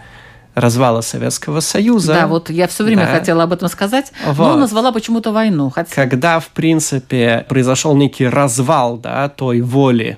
развала 0.55 0.99
Советского 0.99 1.61
Союза. 1.61 2.13
Да, 2.13 2.27
вот 2.27 2.49
я 2.49 2.67
все 2.67 2.83
время 2.83 3.05
да. 3.05 3.19
хотела 3.19 3.43
об 3.43 3.53
этом 3.53 3.69
сказать, 3.69 4.11
вот. 4.25 4.39
но 4.39 4.57
назвала 4.57 4.91
почему-то 4.91 5.31
войну. 5.31 5.69
Хотя... 5.69 5.95
Когда, 5.95 6.41
в 6.41 6.47
принципе, 6.49 7.45
произошел 7.47 7.95
некий 7.95 8.27
развал 8.27 8.97
да, 8.97 9.29
той 9.29 9.61
воли, 9.61 10.17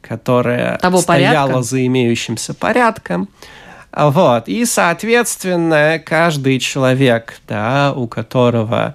которая 0.00 0.78
Того 0.78 0.98
стояла 0.98 1.46
порядка. 1.48 1.62
за 1.62 1.86
имеющимся 1.86 2.54
порядком, 2.54 3.28
вот. 3.96 4.46
И, 4.46 4.66
соответственно, 4.66 5.98
каждый 6.04 6.58
человек, 6.58 7.40
да, 7.48 7.94
у 7.96 8.06
которого 8.06 8.94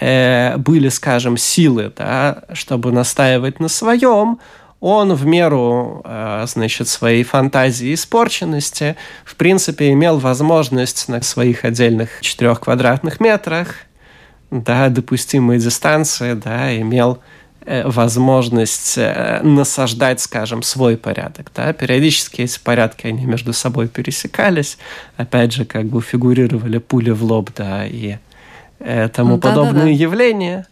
э, 0.00 0.56
были, 0.56 0.88
скажем, 0.88 1.36
силы, 1.36 1.92
да, 1.94 2.44
чтобы 2.54 2.90
настаивать 2.90 3.60
на 3.60 3.68
своем, 3.68 4.40
он 4.80 5.12
в 5.12 5.26
меру, 5.26 6.00
э, 6.06 6.44
значит, 6.48 6.88
своей 6.88 7.22
фантазии 7.22 7.88
и 7.88 7.94
испорченности, 7.94 8.96
в 9.26 9.36
принципе, 9.36 9.92
имел 9.92 10.18
возможность 10.18 11.08
на 11.08 11.20
своих 11.20 11.66
отдельных 11.66 12.08
четырех 12.22 12.60
квадратных 12.60 13.20
метрах, 13.20 13.74
да, 14.50 14.88
допустимой 14.88 15.58
дистанции, 15.58 16.32
да, 16.32 16.74
имел 16.74 17.18
возможность 17.66 18.94
э, 18.96 19.40
насаждать, 19.42 20.20
скажем, 20.20 20.62
свой 20.62 20.96
порядок. 20.96 21.50
Да? 21.54 21.72
Периодически 21.72 22.42
эти 22.42 22.58
порядки, 22.58 23.06
они 23.06 23.26
между 23.26 23.52
собой 23.52 23.88
пересекались, 23.88 24.78
опять 25.16 25.52
же, 25.52 25.64
как 25.64 25.86
бы 25.86 26.00
фигурировали 26.00 26.78
пули 26.78 27.10
в 27.10 27.22
лоб, 27.22 27.50
да, 27.56 27.86
и 27.86 28.16
э, 28.78 29.08
тому 29.08 29.36
да, 29.36 29.48
подобные 29.48 29.92
да, 29.92 29.98
да. 29.98 30.04
явления. 30.04 30.66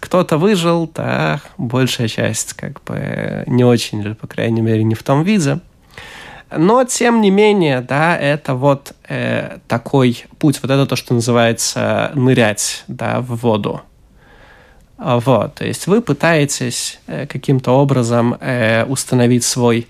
Кто-то 0.00 0.36
выжил, 0.36 0.90
да, 0.92 1.40
большая 1.58 2.08
часть 2.08 2.54
как 2.54 2.82
бы 2.82 3.44
не 3.46 3.64
очень, 3.64 4.00
или, 4.00 4.14
по 4.14 4.26
крайней 4.26 4.60
мере, 4.60 4.82
не 4.82 4.96
в 4.96 5.02
том 5.04 5.22
виде. 5.22 5.60
Но, 6.54 6.84
тем 6.84 7.20
не 7.20 7.30
менее, 7.30 7.80
да, 7.80 8.16
это 8.16 8.54
вот 8.54 8.92
э, 9.08 9.58
такой 9.68 10.24
путь, 10.38 10.58
вот 10.60 10.70
это 10.70 10.86
то, 10.86 10.96
что 10.96 11.14
называется 11.14 12.10
нырять, 12.14 12.84
да, 12.88 13.20
в 13.20 13.36
воду. 13.36 13.80
Вот, 15.04 15.54
то 15.56 15.64
есть 15.64 15.88
вы 15.88 16.00
пытаетесь 16.00 17.00
э, 17.08 17.26
каким-то 17.26 17.72
образом 17.72 18.36
э, 18.40 18.84
установить 18.84 19.42
свой 19.42 19.88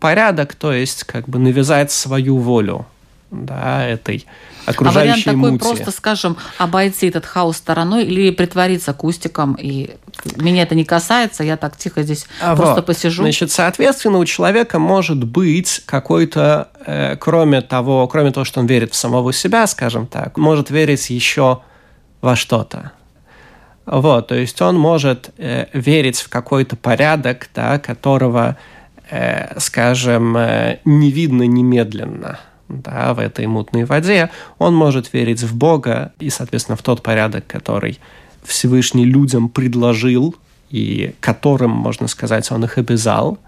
порядок, 0.00 0.54
то 0.56 0.72
есть 0.72 1.04
как 1.04 1.28
бы 1.28 1.38
навязать 1.38 1.92
свою 1.92 2.38
волю 2.38 2.86
да, 3.30 3.86
этой 3.86 4.26
окружающей 4.66 4.98
а 4.98 5.02
вариант 5.02 5.24
такой 5.24 5.50
мути. 5.52 5.64
просто, 5.64 5.90
скажем, 5.92 6.36
обойти 6.58 7.06
этот 7.06 7.24
хаос 7.24 7.56
стороной 7.58 8.04
или 8.04 8.30
притвориться 8.30 8.92
кустиком, 8.92 9.54
и 9.54 9.90
меня 10.36 10.62
это 10.62 10.74
не 10.74 10.84
касается, 10.84 11.44
я 11.44 11.56
так 11.56 11.76
тихо 11.76 12.02
здесь 12.02 12.26
а 12.40 12.56
просто 12.56 12.76
вот. 12.76 12.86
посижу. 12.86 13.22
Значит, 13.22 13.52
соответственно, 13.52 14.18
у 14.18 14.24
человека 14.24 14.78
может 14.78 15.22
быть 15.22 15.82
какой-то, 15.86 16.68
э, 16.84 17.16
кроме 17.16 17.62
того, 17.62 18.08
кроме 18.08 18.32
того, 18.32 18.44
что 18.44 18.60
он 18.60 18.66
верит 18.66 18.92
в 18.92 18.96
самого 18.96 19.32
себя, 19.32 19.66
скажем 19.66 20.06
так, 20.06 20.36
может 20.36 20.70
верить 20.70 21.10
еще 21.10 21.60
во 22.20 22.34
что-то. 22.34 22.92
Вот, 23.90 24.28
то 24.28 24.34
есть 24.34 24.60
он 24.60 24.78
может 24.78 25.30
э, 25.38 25.66
верить 25.72 26.20
в 26.20 26.28
какой-то 26.28 26.76
порядок, 26.76 27.48
да, 27.54 27.78
которого, 27.78 28.58
э, 29.10 29.58
скажем, 29.58 30.36
э, 30.36 30.78
не 30.84 31.10
видно 31.10 31.44
немедленно 31.44 32.38
да, 32.68 33.14
в 33.14 33.18
этой 33.18 33.46
мутной 33.46 33.86
воде, 33.86 34.28
он 34.58 34.74
может 34.74 35.14
верить 35.14 35.42
в 35.42 35.56
Бога 35.56 36.12
и, 36.18 36.28
соответственно, 36.28 36.76
в 36.76 36.82
тот 36.82 37.02
порядок, 37.02 37.46
который 37.46 37.98
Всевышний 38.42 39.06
людям 39.06 39.48
предложил 39.48 40.36
и 40.68 41.14
которым, 41.20 41.70
можно 41.70 42.08
сказать, 42.08 42.52
он 42.52 42.64
их 42.64 42.76
обязал. 42.76 43.38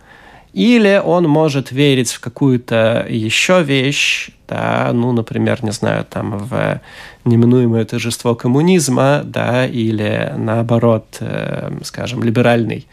Или 0.52 1.00
он 1.04 1.24
может 1.28 1.70
верить 1.70 2.10
в 2.12 2.20
какую-то 2.20 3.06
еще 3.08 3.62
вещь, 3.62 4.30
да, 4.48 4.90
ну, 4.92 5.12
например, 5.12 5.62
не 5.62 5.70
знаю, 5.70 6.04
там, 6.04 6.38
в 6.38 6.80
неминуемое 7.24 7.84
торжество 7.84 8.34
коммунизма, 8.34 9.22
да, 9.24 9.66
или 9.66 10.34
наоборот, 10.36 11.18
э, 11.20 11.70
скажем, 11.84 12.24
либеральный 12.24 12.86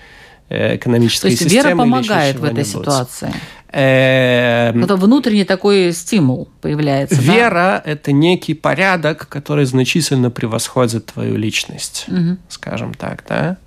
экономической 0.50 1.32
системы. 1.32 1.50
То 1.50 1.56
есть 1.56 1.66
вера 1.66 1.76
помогает 1.76 2.40
в 2.40 2.44
этой 2.46 2.64
ситуации. 2.64 3.34
Это 3.70 4.96
внутренний 4.96 5.44
такой 5.44 5.92
стимул 5.92 6.48
появляется. 6.62 7.20
Вера 7.20 7.82
да? 7.84 7.92
это 7.92 8.12
некий 8.14 8.54
порядок, 8.54 9.28
который 9.28 9.66
значительно 9.66 10.32
превосходит 10.32 11.08
твою 11.08 11.36
личность, 11.36 12.06
угу. 12.08 12.38
скажем 12.48 12.94
так, 12.94 13.24
да. 13.28 13.58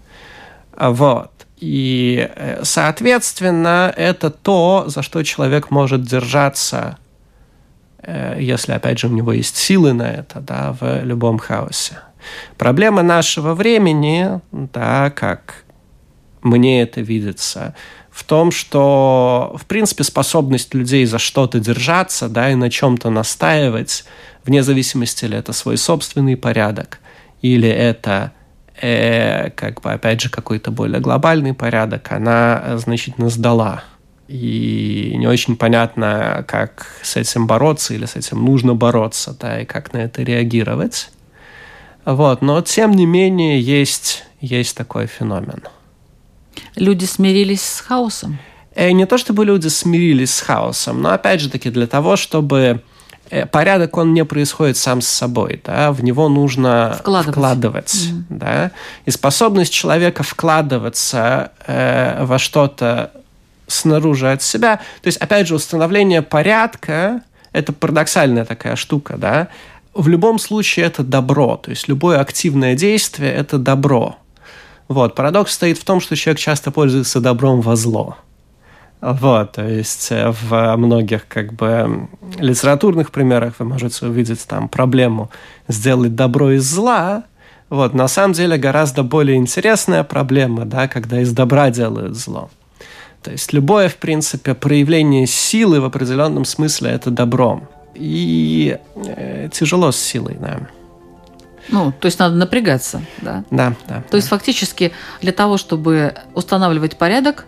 Вот. 0.78 1.30
И, 1.60 2.26
э, 2.34 2.60
соответственно, 2.64 3.92
это 3.94 4.30
то, 4.30 4.84
за 4.86 5.02
что 5.02 5.22
человек 5.22 5.70
может 5.70 6.02
держаться, 6.02 6.96
э, 8.02 8.38
если, 8.40 8.72
опять 8.72 8.98
же, 8.98 9.08
у 9.08 9.10
него 9.10 9.32
есть 9.32 9.56
силы 9.56 9.92
на 9.92 10.10
это, 10.10 10.40
да, 10.40 10.74
в 10.80 11.04
любом 11.04 11.38
хаосе. 11.38 11.98
Проблема 12.56 13.02
нашего 13.02 13.54
времени, 13.54 14.40
да, 14.52 15.10
как 15.10 15.64
мне 16.42 16.82
это 16.82 17.02
видится, 17.02 17.74
в 18.10 18.24
том, 18.24 18.50
что, 18.50 19.54
в 19.60 19.66
принципе, 19.66 20.02
способность 20.02 20.74
людей 20.74 21.04
за 21.04 21.18
что-то 21.18 21.60
держаться, 21.60 22.30
да, 22.30 22.50
и 22.50 22.54
на 22.54 22.70
чем-то 22.70 23.10
настаивать, 23.10 24.04
вне 24.44 24.62
зависимости, 24.62 25.26
ли 25.26 25.36
это 25.36 25.52
свой 25.52 25.76
собственный 25.76 26.36
порядок, 26.36 27.00
или 27.42 27.68
это 27.68 28.32
э, 28.80 29.50
как 29.50 29.80
бы, 29.80 29.92
опять 29.92 30.20
же, 30.20 30.30
какой-то 30.30 30.70
более 30.70 31.00
глобальный 31.00 31.54
порядок, 31.54 32.12
она 32.12 32.76
значительно 32.76 33.28
сдала. 33.28 33.84
И 34.28 35.14
не 35.16 35.26
очень 35.26 35.56
понятно, 35.56 36.44
как 36.46 36.86
с 37.02 37.16
этим 37.16 37.46
бороться 37.46 37.94
или 37.94 38.06
с 38.06 38.14
этим 38.14 38.44
нужно 38.44 38.74
бороться, 38.74 39.36
да, 39.38 39.60
и 39.60 39.64
как 39.64 39.92
на 39.92 39.98
это 39.98 40.22
реагировать. 40.22 41.10
Вот. 42.04 42.40
Но, 42.40 42.60
тем 42.62 42.92
не 42.92 43.06
менее, 43.06 43.60
есть, 43.60 44.24
есть 44.40 44.76
такой 44.76 45.06
феномен. 45.06 45.62
Люди 46.76 47.04
смирились 47.04 47.62
с 47.62 47.80
хаосом? 47.80 48.38
Э, 48.74 48.92
не 48.92 49.04
то 49.04 49.18
чтобы 49.18 49.44
люди 49.44 49.68
смирились 49.68 50.34
с 50.34 50.40
хаосом, 50.40 51.02
но, 51.02 51.10
опять 51.10 51.40
же 51.40 51.50
таки, 51.50 51.70
для 51.70 51.86
того, 51.86 52.16
чтобы 52.16 52.82
порядок, 53.50 53.96
он 53.96 54.12
не 54.12 54.24
происходит 54.24 54.76
сам 54.76 55.00
с 55.00 55.08
собой, 55.08 55.60
да, 55.64 55.92
в 55.92 56.02
него 56.02 56.28
нужно 56.28 56.96
вкладывать, 56.98 57.34
вкладывать 57.34 57.94
mm-hmm. 57.94 58.24
да, 58.28 58.70
и 59.04 59.10
способность 59.10 59.72
человека 59.72 60.22
вкладываться 60.22 61.52
э, 61.66 62.24
во 62.24 62.38
что-то 62.38 63.12
снаружи 63.66 64.30
от 64.30 64.42
себя, 64.42 64.76
то 65.02 65.06
есть, 65.06 65.18
опять 65.18 65.46
же, 65.46 65.54
установление 65.54 66.22
порядка– 66.22 67.22
это 67.52 67.72
парадоксальная 67.72 68.44
такая 68.44 68.74
штука, 68.74 69.16
да, 69.16 69.48
в 69.94 70.08
любом 70.08 70.38
случае 70.38 70.86
это 70.86 71.04
добро, 71.04 71.56
то 71.56 71.70
есть 71.70 71.88
любое 71.88 72.18
активное 72.18 72.74
действие– 72.74 73.32
это 73.34 73.58
добро. 73.58 74.16
Вот, 74.88 75.14
парадокс 75.14 75.52
стоит 75.52 75.78
в 75.78 75.84
том, 75.84 76.00
что 76.00 76.16
человек 76.16 76.40
часто 76.40 76.72
пользуется 76.72 77.20
добром 77.20 77.60
во 77.60 77.76
зло– 77.76 78.16
вот, 79.00 79.52
то 79.52 79.66
есть 79.66 80.12
э, 80.12 80.30
в 80.30 80.76
многих 80.76 81.26
как 81.26 81.54
бы 81.54 82.08
литературных 82.38 83.10
примерах 83.10 83.54
вы 83.58 83.64
можете 83.64 84.06
увидеть 84.06 84.46
там 84.46 84.68
проблему 84.68 85.30
сделать 85.68 86.14
добро 86.14 86.52
из 86.52 86.64
зла. 86.64 87.24
Вот, 87.70 87.94
на 87.94 88.08
самом 88.08 88.34
деле 88.34 88.58
гораздо 88.58 89.02
более 89.02 89.36
интересная 89.36 90.04
проблема, 90.04 90.66
да, 90.66 90.86
когда 90.86 91.20
из 91.20 91.32
добра 91.32 91.70
делают 91.70 92.16
зло. 92.16 92.50
То 93.22 93.30
есть 93.30 93.52
любое, 93.52 93.88
в 93.88 93.96
принципе, 93.96 94.54
проявление 94.54 95.26
силы 95.26 95.80
в 95.80 95.84
определенном 95.84 96.44
смысле 96.44 96.90
это 96.90 97.10
добро. 97.10 97.62
И 97.94 98.78
э, 98.96 99.48
тяжело 99.52 99.92
с 99.92 99.96
силой, 99.96 100.36
да. 100.38 100.68
Ну, 101.68 101.92
то 101.92 102.06
есть 102.06 102.18
надо 102.18 102.34
напрягаться, 102.34 103.02
да? 103.22 103.44
Да, 103.50 103.74
да. 103.88 103.96
То 103.96 104.12
да. 104.12 104.16
есть 104.16 104.28
фактически 104.28 104.92
для 105.20 105.32
того, 105.32 105.56
чтобы 105.56 106.14
устанавливать 106.34 106.96
порядок, 106.96 107.46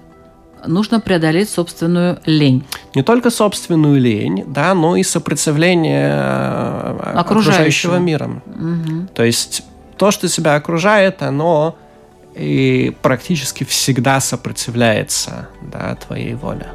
нужно 0.67 1.01
преодолеть 1.01 1.51
собственную 1.51 2.19
лень. 2.27 2.65
Не 2.95 3.03
только 3.03 3.31
собственную 3.31 4.01
лень, 4.01 4.45
да, 4.47 4.75
но 4.75 4.97
и 4.97 5.03
сопротивление 5.03 6.11
э, 6.13 6.97
окружающего, 7.15 7.21
окружающего 7.21 7.97
мира. 7.97 8.43
Угу. 8.47 9.09
То 9.15 9.25
есть 9.25 9.65
то, 9.97 10.11
что 10.11 10.29
тебя 10.29 10.55
окружает, 10.55 11.23
оно 11.23 11.77
и 12.35 12.95
практически 13.03 13.65
всегда 13.65 14.21
сопротивляется 14.21 15.49
да, 15.61 15.95
твоей 15.97 16.35
воле. 16.35 16.67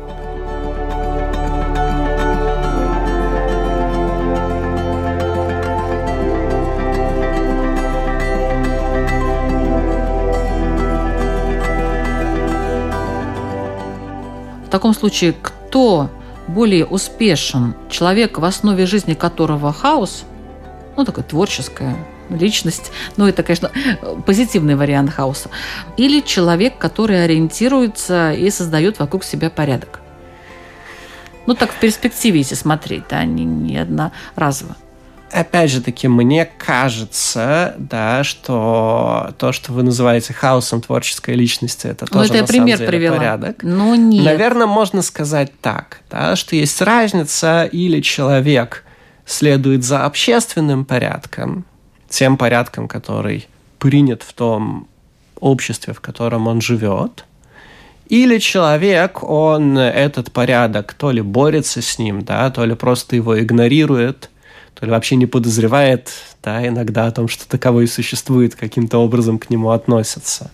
Таком 14.77 14.93
случае, 14.93 15.33
кто 15.33 16.07
более 16.47 16.85
успешен? 16.85 17.73
Человек, 17.89 18.37
в 18.37 18.45
основе 18.45 18.85
жизни 18.85 19.15
которого 19.15 19.73
хаос, 19.73 20.23
ну, 20.95 21.03
такая 21.03 21.25
творческая 21.25 21.95
личность, 22.29 22.91
ну, 23.15 23.25
это, 23.27 23.41
конечно, 23.41 23.71
позитивный 24.27 24.75
вариант 24.75 25.09
хаоса, 25.09 25.49
или 25.97 26.19
человек, 26.19 26.77
который 26.77 27.23
ориентируется 27.23 28.33
и 28.33 28.51
создает 28.51 28.99
вокруг 28.99 29.23
себя 29.23 29.49
порядок? 29.49 29.99
Ну, 31.47 31.55
так 31.55 31.71
в 31.71 31.79
перспективе, 31.79 32.39
если 32.39 32.53
смотреть, 32.53 33.05
да, 33.09 33.25
не, 33.25 33.45
не 33.45 33.77
одноразово 33.77 34.75
опять 35.31 35.71
же 35.71 35.81
таки, 35.81 36.07
мне 36.07 36.45
кажется, 36.45 37.75
да, 37.77 38.23
что 38.23 39.33
то, 39.37 39.51
что 39.51 39.73
вы 39.73 39.83
называете 39.83 40.33
хаосом 40.33 40.81
творческой 40.81 41.35
личности, 41.35 41.87
это 41.87 42.05
ну, 42.09 42.19
тоже 42.19 42.33
это 42.33 42.41
на 42.41 42.47
пример 42.47 42.77
самом 42.77 42.77
деле 42.77 42.87
привела. 42.87 43.17
порядок. 43.17 43.57
Ну, 43.63 43.95
нет. 43.95 44.25
Наверное, 44.25 44.67
можно 44.67 45.01
сказать 45.01 45.51
так, 45.61 46.01
да, 46.09 46.35
что 46.35 46.55
есть 46.55 46.81
разница, 46.81 47.65
или 47.65 48.01
человек 48.01 48.83
следует 49.25 49.83
за 49.83 50.05
общественным 50.05 50.85
порядком, 50.85 51.65
тем 52.09 52.37
порядком, 52.37 52.87
который 52.87 53.47
принят 53.79 54.23
в 54.23 54.33
том 54.33 54.87
обществе, 55.39 55.93
в 55.93 55.99
котором 55.99 56.47
он 56.47 56.61
живет, 56.61 57.25
или 58.07 58.37
человек, 58.37 59.21
он 59.21 59.77
этот 59.77 60.31
порядок 60.31 60.93
то 60.93 61.11
ли 61.11 61.21
борется 61.21 61.81
с 61.81 61.99
ним, 61.99 62.23
да, 62.23 62.49
то 62.49 62.63
ли 62.63 62.73
просто 62.73 63.17
его 63.17 63.39
игнорирует– 63.39 64.29
то 64.79 64.85
ли 64.85 64.91
вообще 64.91 65.15
не 65.15 65.25
подозревает 65.25 66.11
да, 66.43 66.65
иногда 66.67 67.07
о 67.07 67.11
том, 67.11 67.27
что 67.27 67.47
таковой 67.47 67.87
существует, 67.87 68.55
каким-то 68.55 68.99
образом 68.99 69.39
к 69.39 69.49
нему 69.49 69.71
относятся. 69.71 70.51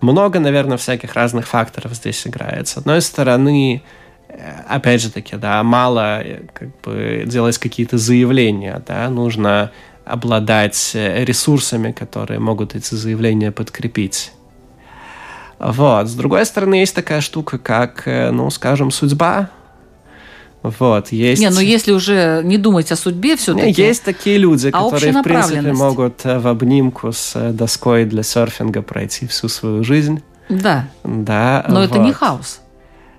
Много, 0.00 0.40
наверное, 0.40 0.76
всяких 0.76 1.14
разных 1.14 1.46
факторов 1.46 1.94
здесь 1.94 2.26
играет. 2.26 2.66
С 2.66 2.76
одной 2.76 3.00
стороны, 3.00 3.82
э, 4.28 4.52
опять 4.68 5.00
же 5.00 5.10
таки, 5.10 5.36
да, 5.36 5.62
мало 5.62 6.22
э, 6.22 6.42
как 6.52 6.68
бы 6.82 7.22
делать 7.26 7.58
какие-то 7.58 7.96
заявления, 7.96 8.82
да, 8.86 9.08
нужно 9.08 9.70
обладать 10.04 10.90
э, 10.94 11.24
ресурсами, 11.24 11.92
которые 11.92 12.40
могут 12.40 12.74
эти 12.74 12.94
заявления 12.94 13.52
подкрепить. 13.52 14.32
Вот. 15.60 16.08
С 16.08 16.14
другой 16.14 16.44
стороны, 16.44 16.74
есть 16.74 16.94
такая 16.94 17.20
штука, 17.20 17.58
как, 17.58 18.02
ну, 18.06 18.50
скажем, 18.50 18.90
судьба, 18.90 19.48
Вот, 20.64 21.12
есть... 21.12 21.42
Не, 21.42 21.50
ну 21.50 21.60
если 21.60 21.92
уже 21.92 22.40
не 22.42 22.56
думать 22.56 22.90
о 22.90 22.96
судьбе 22.96 23.36
все-таки... 23.36 23.82
Есть 23.82 24.02
такие 24.02 24.38
люди, 24.38 24.68
а 24.68 24.70
которые, 24.70 25.12
в 25.12 25.22
принципе, 25.22 25.72
могут 25.74 26.24
в 26.24 26.48
обнимку 26.48 27.12
с 27.12 27.52
доской 27.52 28.06
для 28.06 28.22
серфинга 28.22 28.80
пройти 28.80 29.26
всю 29.26 29.48
свою 29.48 29.84
жизнь. 29.84 30.22
Да. 30.48 30.88
Да. 31.04 31.66
Но 31.68 31.80
вот. 31.80 31.90
это 31.90 31.98
не 31.98 32.12
хаос. 32.12 32.60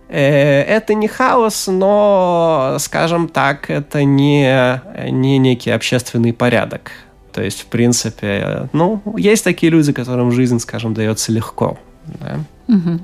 Это 0.08 0.96
не 0.96 1.08
хаос, 1.08 1.68
но, 1.68 2.78
скажем 2.80 3.28
так, 3.28 3.70
это 3.70 4.04
не, 4.04 4.82
не 5.12 5.38
некий 5.38 5.70
общественный 5.70 6.34
порядок. 6.34 6.92
То 7.32 7.44
есть, 7.44 7.62
в 7.62 7.66
принципе, 7.68 8.70
ну, 8.74 9.04
есть 9.18 9.44
такие 9.44 9.72
люди, 9.72 9.94
которым 9.94 10.32
жизнь, 10.32 10.58
скажем, 10.58 10.96
дается 10.96 11.32
легко. 11.32 11.78
Да? 12.06 12.40
Угу. 12.68 13.00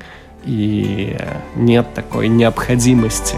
И 0.46 1.16
нет 1.56 1.94
такой 1.94 2.28
необходимости. 2.28 3.36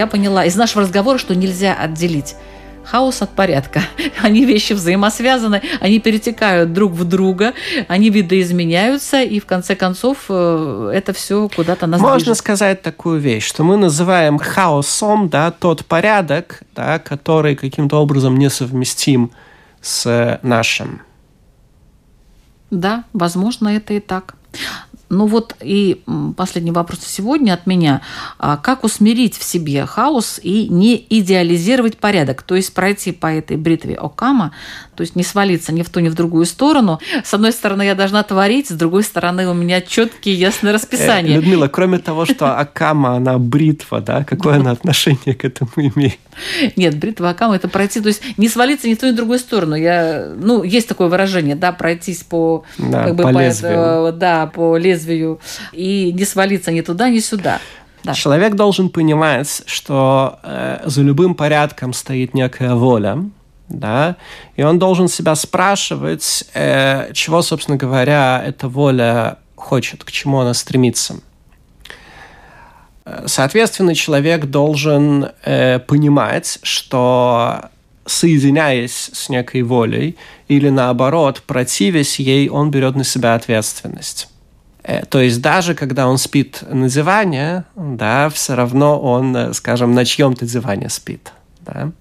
Я 0.00 0.06
поняла 0.06 0.46
из 0.46 0.56
нашего 0.56 0.80
разговора, 0.80 1.18
что 1.18 1.34
нельзя 1.34 1.74
отделить 1.74 2.34
хаос 2.84 3.20
от 3.20 3.28
порядка. 3.28 3.82
Они 4.22 4.46
вещи 4.46 4.72
взаимосвязаны, 4.72 5.60
они 5.78 6.00
перетекают 6.00 6.72
друг 6.72 6.92
в 6.92 7.04
друга, 7.04 7.52
они 7.86 8.08
видоизменяются, 8.08 9.20
и 9.20 9.38
в 9.40 9.44
конце 9.44 9.76
концов 9.76 10.24
э, 10.30 10.92
это 10.94 11.12
все 11.12 11.50
куда-то 11.54 11.86
нас 11.86 12.00
Можно 12.00 12.16
движет. 12.16 12.38
сказать 12.38 12.80
такую 12.80 13.20
вещь, 13.20 13.46
что 13.46 13.62
мы 13.62 13.76
называем 13.76 14.38
хаосом 14.38 15.28
да, 15.28 15.50
тот 15.50 15.84
порядок, 15.84 16.62
да, 16.74 16.98
который 16.98 17.54
каким-то 17.54 17.98
образом 17.98 18.38
несовместим 18.38 19.32
с 19.82 20.40
нашим. 20.42 21.02
Да, 22.70 23.04
возможно, 23.12 23.68
это 23.68 23.92
и 23.92 24.00
так. 24.00 24.34
Ну 25.10 25.26
вот 25.26 25.56
и 25.60 26.02
последний 26.36 26.70
вопрос 26.70 27.00
сегодня 27.04 27.52
от 27.52 27.66
меня. 27.66 28.00
А 28.38 28.56
как 28.56 28.84
усмирить 28.84 29.36
в 29.36 29.42
себе 29.42 29.84
хаос 29.84 30.38
и 30.40 30.68
не 30.68 31.04
идеализировать 31.10 31.98
порядок? 31.98 32.42
То 32.42 32.54
есть 32.54 32.72
пройти 32.72 33.10
по 33.10 33.26
этой 33.26 33.56
бритве 33.56 33.96
Окама, 33.96 34.52
то 35.00 35.02
есть 35.02 35.16
не 35.16 35.22
свалиться 35.22 35.72
ни 35.72 35.80
в 35.80 35.88
ту, 35.88 36.00
ни 36.00 36.10
в 36.10 36.14
другую 36.14 36.44
сторону. 36.44 37.00
С 37.24 37.32
одной 37.32 37.52
стороны, 37.52 37.84
я 37.84 37.94
должна 37.94 38.22
творить, 38.22 38.68
с 38.68 38.72
другой 38.72 39.02
стороны, 39.02 39.48
у 39.48 39.54
меня 39.54 39.80
четкие, 39.80 40.34
ясные 40.34 40.74
расписания. 40.74 41.32
Э, 41.32 41.36
Людмила, 41.36 41.68
кроме 41.68 41.96
того, 41.96 42.26
что 42.26 42.58
Акама, 42.58 43.16
она 43.16 43.38
бритва, 43.38 44.02
да, 44.02 44.24
какое 44.24 44.56
она 44.56 44.72
отношение 44.72 45.34
к 45.34 45.46
этому 45.46 45.70
имеет? 45.76 46.18
Нет, 46.76 46.98
бритва 46.98 47.30
Акама– 47.30 47.56
это 47.56 47.68
пройти, 47.68 48.02
то 48.02 48.08
есть 48.08 48.22
не 48.36 48.50
свалиться 48.50 48.88
ни 48.88 48.94
в 48.94 48.98
ту, 48.98 49.06
ни 49.06 49.12
в 49.12 49.16
другую 49.16 49.38
сторону. 49.38 49.74
Я, 49.74 50.34
ну, 50.36 50.62
есть 50.64 50.86
такое 50.86 51.08
выражение, 51.08 51.56
да, 51.56 51.72
пройтись 51.72 52.22
по, 52.22 52.64
да, 52.76 53.04
как 53.04 53.16
бы, 53.16 53.22
по, 53.22 53.32
по 53.32 53.38
лезвию. 53.38 54.12
Да, 54.12 54.48
по 54.48 54.76
лезвию 54.76 55.40
и 55.72 56.12
не 56.12 56.26
свалиться 56.26 56.72
ни 56.72 56.82
туда, 56.82 57.08
ни 57.08 57.20
сюда. 57.20 57.58
Да. 58.04 58.12
Человек 58.12 58.54
должен 58.54 58.90
понимать, 58.90 59.62
что 59.64 60.40
э, 60.42 60.82
за 60.84 61.00
любым 61.00 61.34
порядком 61.34 61.94
стоит 61.94 62.34
некая 62.34 62.74
воля, 62.74 63.24
да, 63.70 64.16
и 64.56 64.62
он 64.62 64.78
должен 64.78 65.08
себя 65.08 65.34
спрашивать, 65.34 66.44
э, 66.54 67.12
чего, 67.14 67.42
собственно 67.42 67.76
говоря, 67.76 68.42
эта 68.44 68.68
воля 68.68 69.38
хочет, 69.56 70.04
к 70.04 70.10
чему 70.10 70.40
она 70.40 70.54
стремится. 70.54 71.16
Соответственно, 73.26 73.94
человек 73.94 74.46
должен 74.46 75.30
э, 75.42 75.78
понимать, 75.80 76.58
что 76.62 77.70
соединяясь 78.06 79.10
с 79.12 79.28
некой 79.28 79.62
волей 79.62 80.16
или 80.48 80.68
наоборот, 80.68 81.42
противясь 81.46 82.18
ей, 82.18 82.48
он 82.48 82.70
берет 82.70 82.96
на 82.96 83.04
себя 83.04 83.34
ответственность. 83.34 84.28
Э, 84.82 85.04
то 85.06 85.20
есть 85.20 85.40
даже 85.40 85.74
когда 85.74 86.08
он 86.08 86.18
спит 86.18 86.62
на 86.68 86.88
диване, 86.88 87.64
да, 87.76 88.28
все 88.30 88.54
равно 88.54 89.00
он, 89.00 89.36
э, 89.36 89.54
скажем, 89.54 89.94
на 89.94 90.04
чьем-то 90.04 90.46
диване 90.46 90.88
спит. 90.88 91.32
Да? 91.60 91.92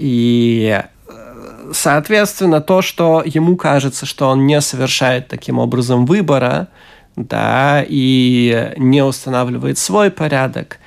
И, 0.00 0.82
э, 1.08 1.70
соответственно, 1.72 2.60
то, 2.60 2.82
что 2.82 3.22
ему 3.24 3.56
кажется, 3.56 4.06
что 4.06 4.28
он 4.28 4.46
не 4.46 4.60
совершает 4.60 5.28
таким 5.28 5.58
образом 5.58 6.06
выбора, 6.06 6.68
да, 7.16 7.84
и 7.86 8.72
не 8.76 9.02
устанавливает 9.02 9.78
свой 9.78 10.10
порядок, 10.10 10.78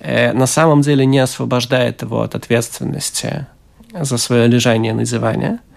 на 0.00 0.46
самом 0.46 0.80
деле 0.80 1.04
не 1.06 1.18
освобождает 1.18 2.02
его 2.02 2.22
от 2.22 2.34
ответственности 2.34 3.46
за 3.92 4.16
свое 4.16 4.48
лежание 4.48 4.94
на 4.94 5.04
диване– 5.04 5.58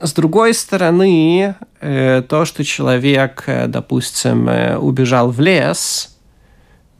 с 0.00 0.14
другой 0.14 0.54
стороны, 0.54 1.54
э, 1.80 2.22
то, 2.26 2.46
что 2.46 2.64
человек, 2.64 3.44
э, 3.46 3.66
допустим, 3.66 4.48
э, 4.48 4.78
убежал 4.78 5.30
в 5.30 5.40
лес, 5.40 6.16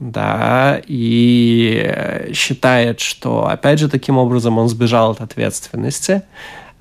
да, 0.01 0.81
и 0.87 2.31
считает, 2.33 2.99
что, 2.99 3.47
опять 3.47 3.79
же, 3.79 3.87
таким 3.87 4.17
образом 4.17 4.57
он 4.57 4.67
сбежал 4.67 5.11
от 5.11 5.21
ответственности, 5.21 6.23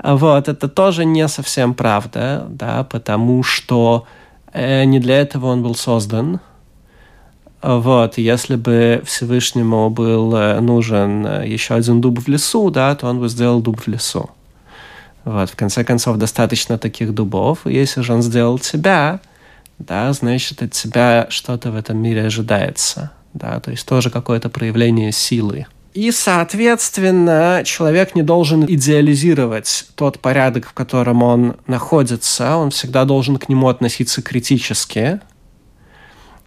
вот, 0.02 0.48
это 0.48 0.68
тоже 0.68 1.04
не 1.04 1.28
совсем 1.28 1.74
правда, 1.74 2.46
да, 2.48 2.84
потому 2.84 3.42
что 3.42 4.06
не 4.54 4.98
для 4.98 5.20
этого 5.20 5.48
он 5.48 5.62
был 5.62 5.74
создан, 5.74 6.40
вот, 7.60 8.16
если 8.16 8.56
бы 8.56 9.02
Всевышнему 9.04 9.90
был 9.90 10.30
нужен 10.62 11.42
еще 11.44 11.74
один 11.74 12.00
дуб 12.00 12.20
в 12.20 12.28
лесу, 12.28 12.70
да, 12.70 12.94
то 12.94 13.06
он 13.06 13.20
бы 13.20 13.28
сделал 13.28 13.60
дуб 13.60 13.80
в 13.82 13.86
лесу. 13.86 14.30
Вот, 15.26 15.50
в 15.50 15.56
конце 15.56 15.84
концов, 15.84 16.16
достаточно 16.16 16.78
таких 16.78 17.12
дубов. 17.12 17.66
Если 17.66 18.00
же 18.00 18.14
он 18.14 18.22
сделал 18.22 18.58
тебя, 18.58 19.20
да, 19.80 20.12
значит, 20.12 20.62
от 20.62 20.72
тебя 20.72 21.26
что-то 21.30 21.70
в 21.70 21.76
этом 21.76 21.96
мире 21.96 22.26
ожидается. 22.26 23.12
Да, 23.32 23.60
то 23.60 23.70
есть 23.70 23.86
тоже 23.86 24.10
какое-то 24.10 24.48
проявление 24.50 25.10
силы. 25.10 25.66
И, 25.94 26.12
соответственно, 26.12 27.62
человек 27.64 28.14
не 28.14 28.22
должен 28.22 28.64
идеализировать 28.64 29.86
тот 29.94 30.20
порядок, 30.20 30.66
в 30.66 30.72
котором 30.72 31.22
он 31.22 31.56
находится. 31.66 32.56
Он 32.56 32.70
всегда 32.70 33.04
должен 33.04 33.38
к 33.38 33.48
нему 33.48 33.68
относиться 33.68 34.22
критически. 34.22 35.20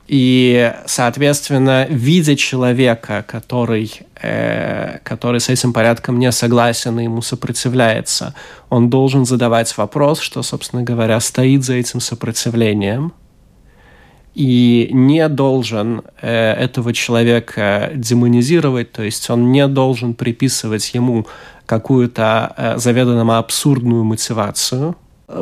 И, 0.07 0.71
соответственно, 0.85 1.87
видя 1.89 2.35
человека, 2.35 3.25
который, 3.27 3.91
э, 4.21 4.99
который 5.03 5.39
с 5.39 5.49
этим 5.49 5.73
порядком 5.73 6.19
не 6.19 6.31
согласен 6.31 6.99
и 6.99 7.05
ему 7.05 7.21
сопротивляется, 7.21 8.35
он 8.69 8.89
должен 8.89 9.25
задавать 9.25 9.75
вопрос, 9.77 10.19
что, 10.19 10.43
собственно 10.43 10.83
говоря, 10.83 11.19
стоит 11.19 11.63
за 11.63 11.75
этим 11.75 11.99
сопротивлением, 11.99 13.13
и 14.35 14.89
не 14.91 15.27
должен 15.29 16.01
э, 16.21 16.53
этого 16.53 16.93
человека 16.93 17.91
демонизировать, 17.93 18.91
то 18.91 19.03
есть 19.03 19.29
он 19.29 19.51
не 19.51 19.67
должен 19.67 20.15
приписывать 20.15 20.93
ему 20.93 21.27
какую-то 21.65 22.53
э, 22.57 22.77
заведомо 22.77 23.37
абсурдную 23.37 24.03
мотивацию. 24.03 24.95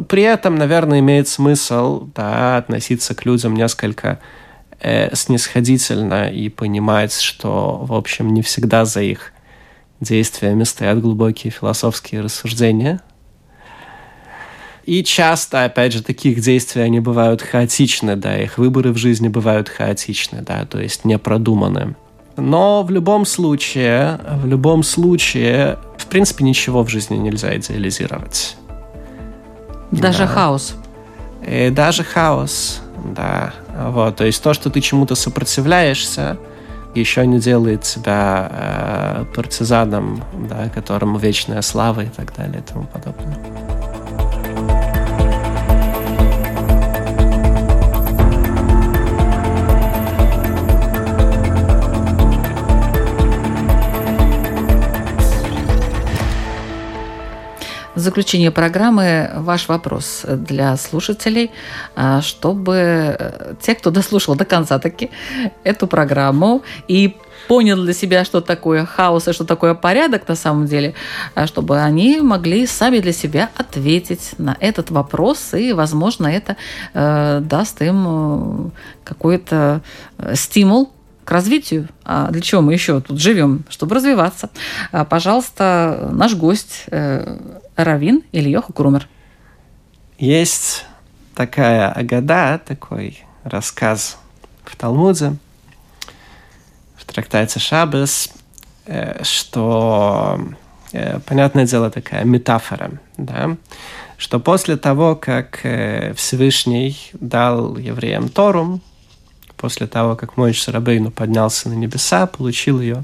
При 0.08 0.24
этом, 0.24 0.56
наверное, 0.56 1.00
имеет 1.00 1.28
смысл 1.28 2.08
да, 2.16 2.58
относиться 2.58 3.16
к 3.16 3.26
людям 3.26 3.56
несколько 3.56 4.20
э, 4.80 5.14
снисходительно 5.16 6.30
и 6.30 6.50
понимать, 6.50 7.14
что, 7.14 7.80
в 7.84 7.94
общем, 7.94 8.34
не 8.34 8.42
всегда 8.42 8.86
за 8.86 9.02
их 9.02 9.34
действиями 10.00 10.64
стоят 10.64 11.00
глубокие 11.02 11.52
философские 11.52 12.22
рассуждения. 12.22 13.02
И 14.86 15.04
часто, 15.04 15.64
опять 15.64 15.94
же, 15.94 16.02
таких 16.02 16.42
действий 16.42 16.82
они 16.82 17.00
бывают 17.00 17.42
хаотичны, 17.42 18.16
да, 18.16 18.38
их 18.38 18.58
выборы 18.58 18.92
в 18.92 18.98
жизни 18.98 19.28
бывают 19.28 19.70
хаотичны, 19.70 20.42
да, 20.42 20.66
то 20.66 20.80
есть 20.80 21.06
непродуманные. 21.06 21.96
Но 22.38 22.84
в 22.84 22.90
любом 22.90 23.26
случае, 23.26 24.20
в 24.42 24.48
любом 24.48 24.84
случае, 24.84 25.78
в 25.98 26.08
принципе, 26.08 26.44
ничего 26.44 26.84
в 26.84 26.90
жизни 26.90 27.16
нельзя 27.18 27.56
идеализировать. 27.58 28.56
Даже 29.92 30.20
да. 30.20 30.28
хаос. 30.28 30.76
И 31.46 31.70
даже 31.70 32.04
хаос, 32.04 32.82
да. 33.16 33.54
Вот, 33.90 34.16
то 34.16 34.26
есть 34.26 34.42
то, 34.42 34.54
что 34.54 34.70
ты 34.70 34.82
чему-то 34.82 35.16
сопротивляешься, 35.16 36.38
еще 36.96 37.26
не 37.26 37.40
делает 37.40 37.84
тебя 37.84 38.50
э, 38.52 39.26
партизаном, 39.36 40.24
да, 40.50 40.70
которому 40.70 41.18
вечная 41.18 41.62
слава 41.62 42.02
и 42.02 42.10
так 42.10 42.36
далее 42.36 42.60
и 42.60 42.70
тому 42.70 42.86
подобное. 42.86 43.38
В 58.02 58.04
заключение 58.04 58.50
программы 58.50 59.30
ваш 59.36 59.68
вопрос 59.68 60.26
для 60.28 60.76
слушателей, 60.76 61.52
а, 61.96 62.24
чтобы 62.24 62.76
э, 62.76 63.54
те, 63.62 63.76
кто 63.76 63.92
дослушал 63.92 64.34
до 64.34 64.44
конца 64.44 64.80
таки 64.80 65.12
эту 65.64 65.86
программу 65.86 66.64
и 66.88 67.16
понял 67.48 67.76
для 67.76 67.94
себя, 67.94 68.26
что 68.26 68.42
такое 68.42 68.88
хаос 68.88 69.28
и 69.28 69.34
что 69.34 69.46
такое 69.46 69.76
порядок 69.76 70.28
на 70.28 70.36
самом 70.36 70.66
деле, 70.66 70.96
а, 71.36 71.46
чтобы 71.46 71.80
они 71.80 72.22
могли 72.22 72.66
сами 72.66 72.98
для 72.98 73.14
себя 73.14 73.52
ответить 73.56 74.32
на 74.40 74.58
этот 74.60 74.90
вопрос, 74.90 75.54
и, 75.54 75.72
возможно, 75.72 76.26
это 76.26 76.58
э, 76.96 77.40
даст 77.44 77.84
им 77.84 78.06
э, 78.08 78.70
какой-то 79.04 79.82
э, 80.18 80.34
стимул 80.34 80.92
к 81.24 81.30
развитию. 81.30 81.88
А 82.04 82.32
для 82.32 82.42
чего 82.42 82.62
мы 82.62 82.74
еще 82.74 83.00
тут 83.00 83.20
живем? 83.20 83.64
Чтобы 83.70 83.94
развиваться. 83.94 84.50
А, 84.92 85.06
пожалуйста, 85.06 86.10
наш 86.12 86.34
гость 86.34 86.86
Равин 87.76 88.24
Ильёха 88.32 88.74
Крумер. 88.74 89.08
Есть 90.18 90.86
такая 91.36 91.92
агада, 91.92 92.62
такой 92.64 93.24
рассказ 93.44 94.18
в 94.64 94.76
Талмуде, 94.76 95.36
в 96.96 97.06
трактате 97.06 97.60
Шабес, 97.60 98.32
э, 98.86 99.24
что, 99.24 100.40
э, 100.92 101.20
понятное 101.22 101.66
дело, 101.66 101.90
такая 101.90 102.24
метафора, 102.24 102.92
да, 103.18 103.58
что 104.18 104.40
после 104.40 104.78
того, 104.78 105.16
как 105.16 105.62
э, 105.64 106.14
Всевышний 106.14 107.10
дал 107.14 107.78
евреям 107.78 108.30
Тору, 108.30 108.80
после 109.62 109.86
того, 109.86 110.16
как 110.16 110.38
мой 110.38 110.56
Рабейну 110.68 111.12
поднялся 111.12 111.70
на 111.70 111.74
небеса, 111.74 112.26
получил 112.26 112.82
ее, 112.82 113.04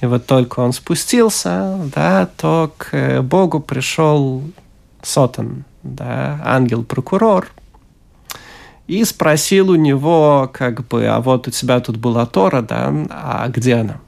и 0.00 0.06
вот 0.06 0.24
только 0.24 0.60
он 0.60 0.72
спустился, 0.72 1.78
да, 1.94 2.26
то 2.26 2.72
к 2.78 3.20
Богу 3.20 3.60
пришел 3.60 4.42
Сотан, 5.02 5.64
да, 5.82 6.40
ангел-прокурор, 6.44 7.48
и 8.86 9.04
спросил 9.04 9.70
у 9.70 9.74
него, 9.74 10.50
как 10.52 10.88
бы, 10.88 11.06
а 11.06 11.20
вот 11.20 11.46
у 11.46 11.50
тебя 11.50 11.78
тут 11.80 11.98
была 11.98 12.24
Тора, 12.24 12.62
да, 12.62 12.92
а 13.10 13.48
где 13.48 13.74
она? 13.74 14.00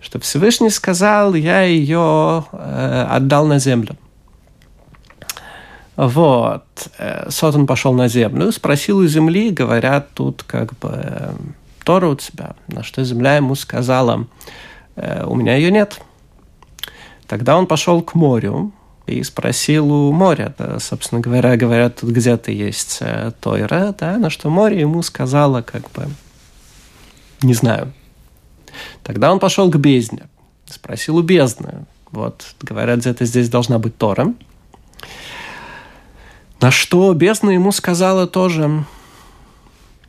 Что 0.00 0.18
Всевышний 0.18 0.70
сказал, 0.70 1.34
я 1.34 1.62
ее 1.62 2.44
э, 2.52 3.06
отдал 3.08 3.46
на 3.46 3.58
землю. 3.58 3.96
Вот. 5.96 6.64
Э, 6.98 7.28
Сотан 7.30 7.66
пошел 7.66 7.92
на 7.92 8.08
землю, 8.08 8.50
спросил 8.52 8.98
у 8.98 9.06
земли, 9.06 9.50
говорят, 9.50 10.10
тут 10.14 10.42
как 10.42 10.78
бы 10.78 11.34
Тора 11.84 12.08
у 12.08 12.16
тебя. 12.16 12.54
На 12.68 12.82
что 12.82 13.04
земля 13.04 13.36
ему 13.36 13.54
сказала, 13.54 14.26
«Э, 14.96 15.24
у 15.26 15.34
меня 15.34 15.56
ее 15.56 15.70
нет. 15.70 16.00
Тогда 17.26 17.56
он 17.56 17.66
пошел 17.66 18.02
к 18.02 18.14
морю 18.14 18.72
и 19.06 19.22
спросил 19.22 19.92
у 19.92 20.12
моря, 20.12 20.54
да, 20.58 20.78
собственно 20.78 21.20
говоря, 21.20 21.56
говорят, 21.56 21.96
тут 21.96 22.10
где-то 22.10 22.52
есть 22.52 22.98
э, 23.00 23.32
Тойра, 23.40 23.94
да, 23.98 24.16
на 24.18 24.30
что 24.30 24.48
море 24.50 24.80
ему 24.80 25.02
сказала, 25.02 25.62
как 25.62 25.90
бы, 25.92 26.08
не 27.42 27.54
знаю. 27.54 27.92
Тогда 29.02 29.32
он 29.32 29.38
пошел 29.38 29.70
к 29.70 29.76
бездне, 29.76 30.28
спросил 30.66 31.16
у 31.16 31.22
бездны, 31.22 31.84
вот, 32.10 32.54
говорят, 32.60 33.00
где-то 33.00 33.24
здесь 33.24 33.48
должна 33.48 33.78
быть 33.78 33.96
Тора. 33.96 34.34
На 36.62 36.70
что 36.70 37.12
бездна 37.12 37.50
ему 37.50 37.72
сказала 37.72 38.28
тоже, 38.28 38.84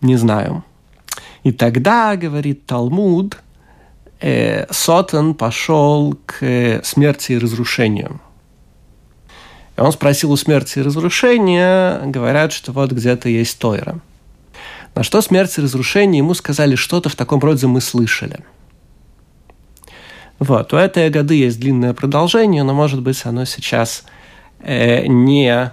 не 0.01 0.17
знаю. 0.17 0.63
И 1.41 1.51
тогда, 1.51 2.15
говорит 2.15 2.67
Талмуд, 2.67 3.39
э, 4.21 4.71
Сотан 4.71 5.33
пошел 5.33 6.15
к 6.27 6.79
смерти 6.83 7.31
и 7.31 7.39
разрушению. 7.39 8.21
И 9.75 9.81
он 9.81 9.91
спросил 9.91 10.31
у 10.31 10.37
смерти 10.37 10.77
и 10.77 10.83
разрушения, 10.83 11.99
говорят, 12.05 12.53
что 12.53 12.71
вот 12.71 12.91
где-то 12.91 13.29
есть 13.29 13.57
Тойра. 13.57 13.99
На 14.93 15.01
что 15.01 15.21
смерть 15.21 15.57
и 15.57 15.61
разрушение 15.61 16.19
ему 16.19 16.35
сказали, 16.35 16.75
что-то 16.75 17.09
в 17.09 17.15
таком 17.15 17.39
роде 17.39 17.65
мы 17.65 17.81
слышали. 17.81 18.41
Вот, 20.37 20.71
у 20.71 20.77
этой 20.77 21.09
годы 21.09 21.33
есть 21.33 21.59
длинное 21.59 21.95
продолжение, 21.95 22.61
но, 22.61 22.75
может 22.75 23.01
быть, 23.01 23.25
оно 23.25 23.45
сейчас 23.45 24.03
э, 24.59 25.07
не 25.07 25.51
э, 25.51 25.71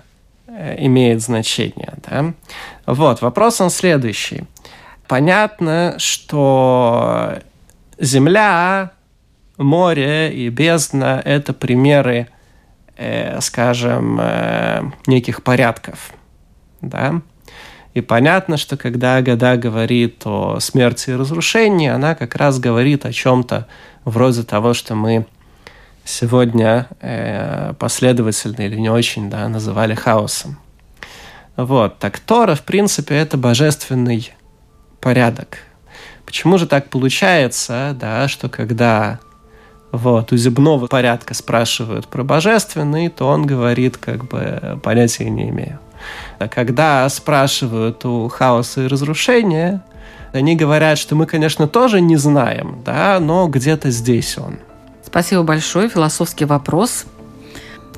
имеет 0.79 1.21
значения. 1.21 1.95
Да? 2.09 2.33
Вот, 2.87 3.23
вопрос 3.23 3.61
он 3.61 3.71
следующий– 3.71 4.45
понятно, 5.11 5.97
что 5.99 7.41
Земля, 7.99 8.93
море 9.59 10.33
и 10.33 10.49
бездна– 10.51 11.21
это 11.25 11.53
примеры, 11.53 12.29
э, 12.97 13.41
скажем, 13.41 14.21
э, 14.21 14.83
неких 15.09 15.43
порядков. 15.43 16.13
Да? 16.81 17.23
И 17.93 18.01
понятно, 18.01 18.57
что 18.57 18.77
когда 18.77 19.21
Гада 19.21 19.57
говорит 19.57 20.25
о 20.25 20.61
смерти 20.61 21.11
и 21.11 21.15
разрушении, 21.15 21.89
она 21.89 22.15
как 22.15 22.37
раз 22.37 22.61
говорит 22.61 23.05
о 23.05 23.13
чем-то 23.13 23.67
вроде 24.05 24.45
того, 24.45 24.75
что 24.75 24.95
мы 24.95 25.27
сегодня 26.11 26.89
э, 27.01 27.73
последовательно 27.79 28.63
или 28.63 28.77
не 28.77 28.91
очень 28.91 29.31
да, 29.31 29.49
называли 29.49 29.95
хаосом. 29.95 30.59
Вот. 31.57 31.99
Так 31.99 32.19
Тора, 32.19 32.55
в 32.55 32.63
принципе, 32.63 33.17
это 33.17 33.37
божественный 33.37 34.33
порядок. 35.01 35.59
Почему 36.25 36.59
же 36.59 36.67
так 36.67 36.91
получается, 36.91 37.97
да, 37.99 38.29
что 38.29 38.49
когда 38.49 39.19
вот, 39.93 40.33
у 40.33 40.37
земного 40.37 40.87
порядка 40.87 41.35
спрашивают 41.35 42.07
про 42.07 42.23
божественный, 42.23 43.09
то 43.09 43.27
он 43.27 43.47
говорит, 43.47 43.97
как 43.97 44.29
бы, 44.29 44.81
понятия 44.83 45.29
не 45.29 45.49
имею. 45.49 45.81
А 46.39 46.49
когда 46.49 47.09
спрашивают 47.09 48.05
у 48.05 48.29
хаоса 48.29 48.83
и 48.83 48.87
разрушения, 48.87 49.83
они 50.33 50.55
говорят, 50.55 50.99
что 50.99 51.17
мы, 51.17 51.27
конечно, 51.27 51.67
тоже 51.67 52.01
не 52.01 52.17
знаем, 52.17 52.83
да, 52.85 53.19
но 53.21 53.49
где-то 53.49 53.91
здесь 53.91 54.39
он. 54.39 54.59
Спасибо 55.11 55.43
большое. 55.43 55.89
Философский 55.89 56.45
вопрос. 56.45 57.05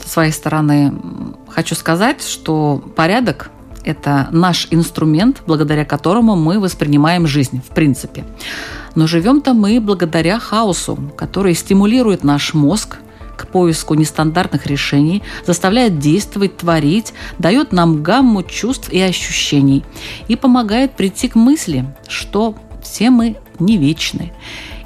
С 0.02 0.12
своей 0.12 0.32
стороны 0.32 0.94
хочу 1.48 1.74
сказать, 1.74 2.22
что 2.22 2.82
порядок 2.96 3.50
это 3.84 4.28
наш 4.32 4.68
инструмент, 4.70 5.42
благодаря 5.46 5.84
которому 5.84 6.36
мы 6.36 6.58
воспринимаем 6.58 7.26
жизнь, 7.26 7.60
в 7.60 7.74
принципе. 7.74 8.24
Но 8.94 9.06
живем-то 9.06 9.52
мы 9.52 9.78
благодаря 9.80 10.38
хаосу, 10.38 10.98
который 11.16 11.54
стимулирует 11.54 12.24
наш 12.24 12.54
мозг 12.54 12.98
к 13.36 13.46
поиску 13.46 13.92
нестандартных 13.92 14.66
решений, 14.66 15.22
заставляет 15.46 15.98
действовать, 15.98 16.56
творить, 16.56 17.12
дает 17.38 17.72
нам 17.72 18.02
гамму 18.02 18.42
чувств 18.42 18.88
и 18.90 19.00
ощущений 19.00 19.84
и 20.28 20.36
помогает 20.36 20.92
прийти 20.92 21.28
к 21.28 21.34
мысли, 21.34 21.84
что 22.08 22.54
все 22.82 23.10
мы 23.10 23.36
не 23.58 23.76
вечны. 23.76 24.32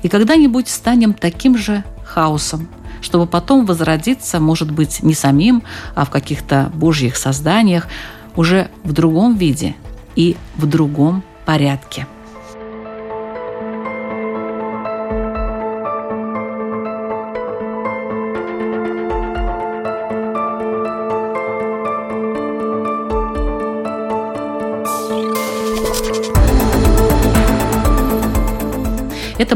И 0.02 0.08
когда-нибудь 0.08 0.68
станем 0.68 1.12
таким 1.12 1.56
же 1.56 1.84
хаосом, 2.16 2.66
чтобы 3.02 3.26
потом 3.26 3.66
возродиться, 3.66 4.40
может 4.40 4.70
быть, 4.70 5.02
не 5.02 5.12
самим, 5.12 5.62
а 5.94 6.06
в 6.06 6.10
каких-то 6.10 6.70
божьих 6.74 7.16
созданиях, 7.18 7.88
уже 8.36 8.70
в 8.84 8.92
другом 8.92 9.36
виде 9.36 9.74
и 10.16 10.36
в 10.56 10.66
другом 10.66 11.22
порядке. 11.44 12.06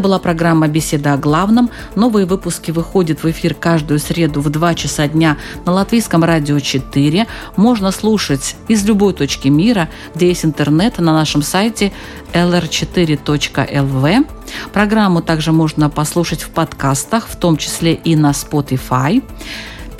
Это 0.01 0.09
была 0.09 0.18
программа 0.18 0.66
«Беседа 0.66 1.12
о 1.12 1.18
главном». 1.18 1.68
Новые 1.94 2.24
выпуски 2.24 2.70
выходят 2.70 3.22
в 3.22 3.30
эфир 3.30 3.53
каждую 3.53 3.98
среду 3.98 4.40
в 4.40 4.48
2 4.48 4.74
часа 4.74 5.07
дня 5.07 5.36
на 5.66 5.72
Латвийском 5.72 6.24
радио 6.24 6.59
4. 6.59 7.26
Можно 7.57 7.90
слушать 7.90 8.57
из 8.66 8.82
любой 8.86 9.12
точки 9.12 9.48
мира, 9.48 9.90
где 10.14 10.28
есть 10.28 10.46
интернет, 10.46 10.96
на 11.01 11.12
нашем 11.12 11.42
сайте 11.42 11.92
lr4.lv. 12.32 14.26
Программу 14.72 15.20
также 15.20 15.53
можно 15.53 15.90
послушать 15.90 16.40
в 16.44 16.48
подкастах, 16.48 17.28
в 17.28 17.36
том 17.36 17.59
числе 17.59 17.92
и 17.92 18.16
на 18.16 18.30
Spotify. 18.30 19.22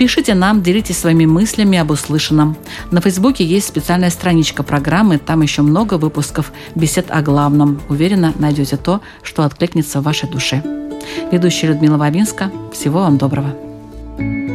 Пишите 0.01 0.33
нам, 0.33 0.63
делитесь 0.63 0.97
своими 0.97 1.27
мыслями 1.27 1.77
об 1.77 1.91
услышанном. 1.91 2.57
На 2.91 3.03
Фейсбуке 3.03 3.45
есть 3.45 3.69
специальная 3.69 4.09
страничка 4.09 4.63
программы, 4.63 5.19
там 5.19 5.43
еще 5.43 5.61
много 5.61 5.99
выпусков 5.99 6.53
бесед 6.75 7.11
о 7.11 7.21
главном. 7.21 7.83
Уверена, 7.91 8.33
найдете 8.39 8.79
то, 8.79 9.03
что 9.23 9.43
откликнется 9.43 10.01
в 10.01 10.05
вашей 10.05 10.27
душе. 10.31 10.63
Ведущая 11.31 11.67
Людмила 11.67 11.99
Вавинска. 11.99 12.51
Всего 12.73 13.01
вам 13.01 13.19
доброго. 13.19 13.55
thank 14.19 14.49
you 14.49 14.50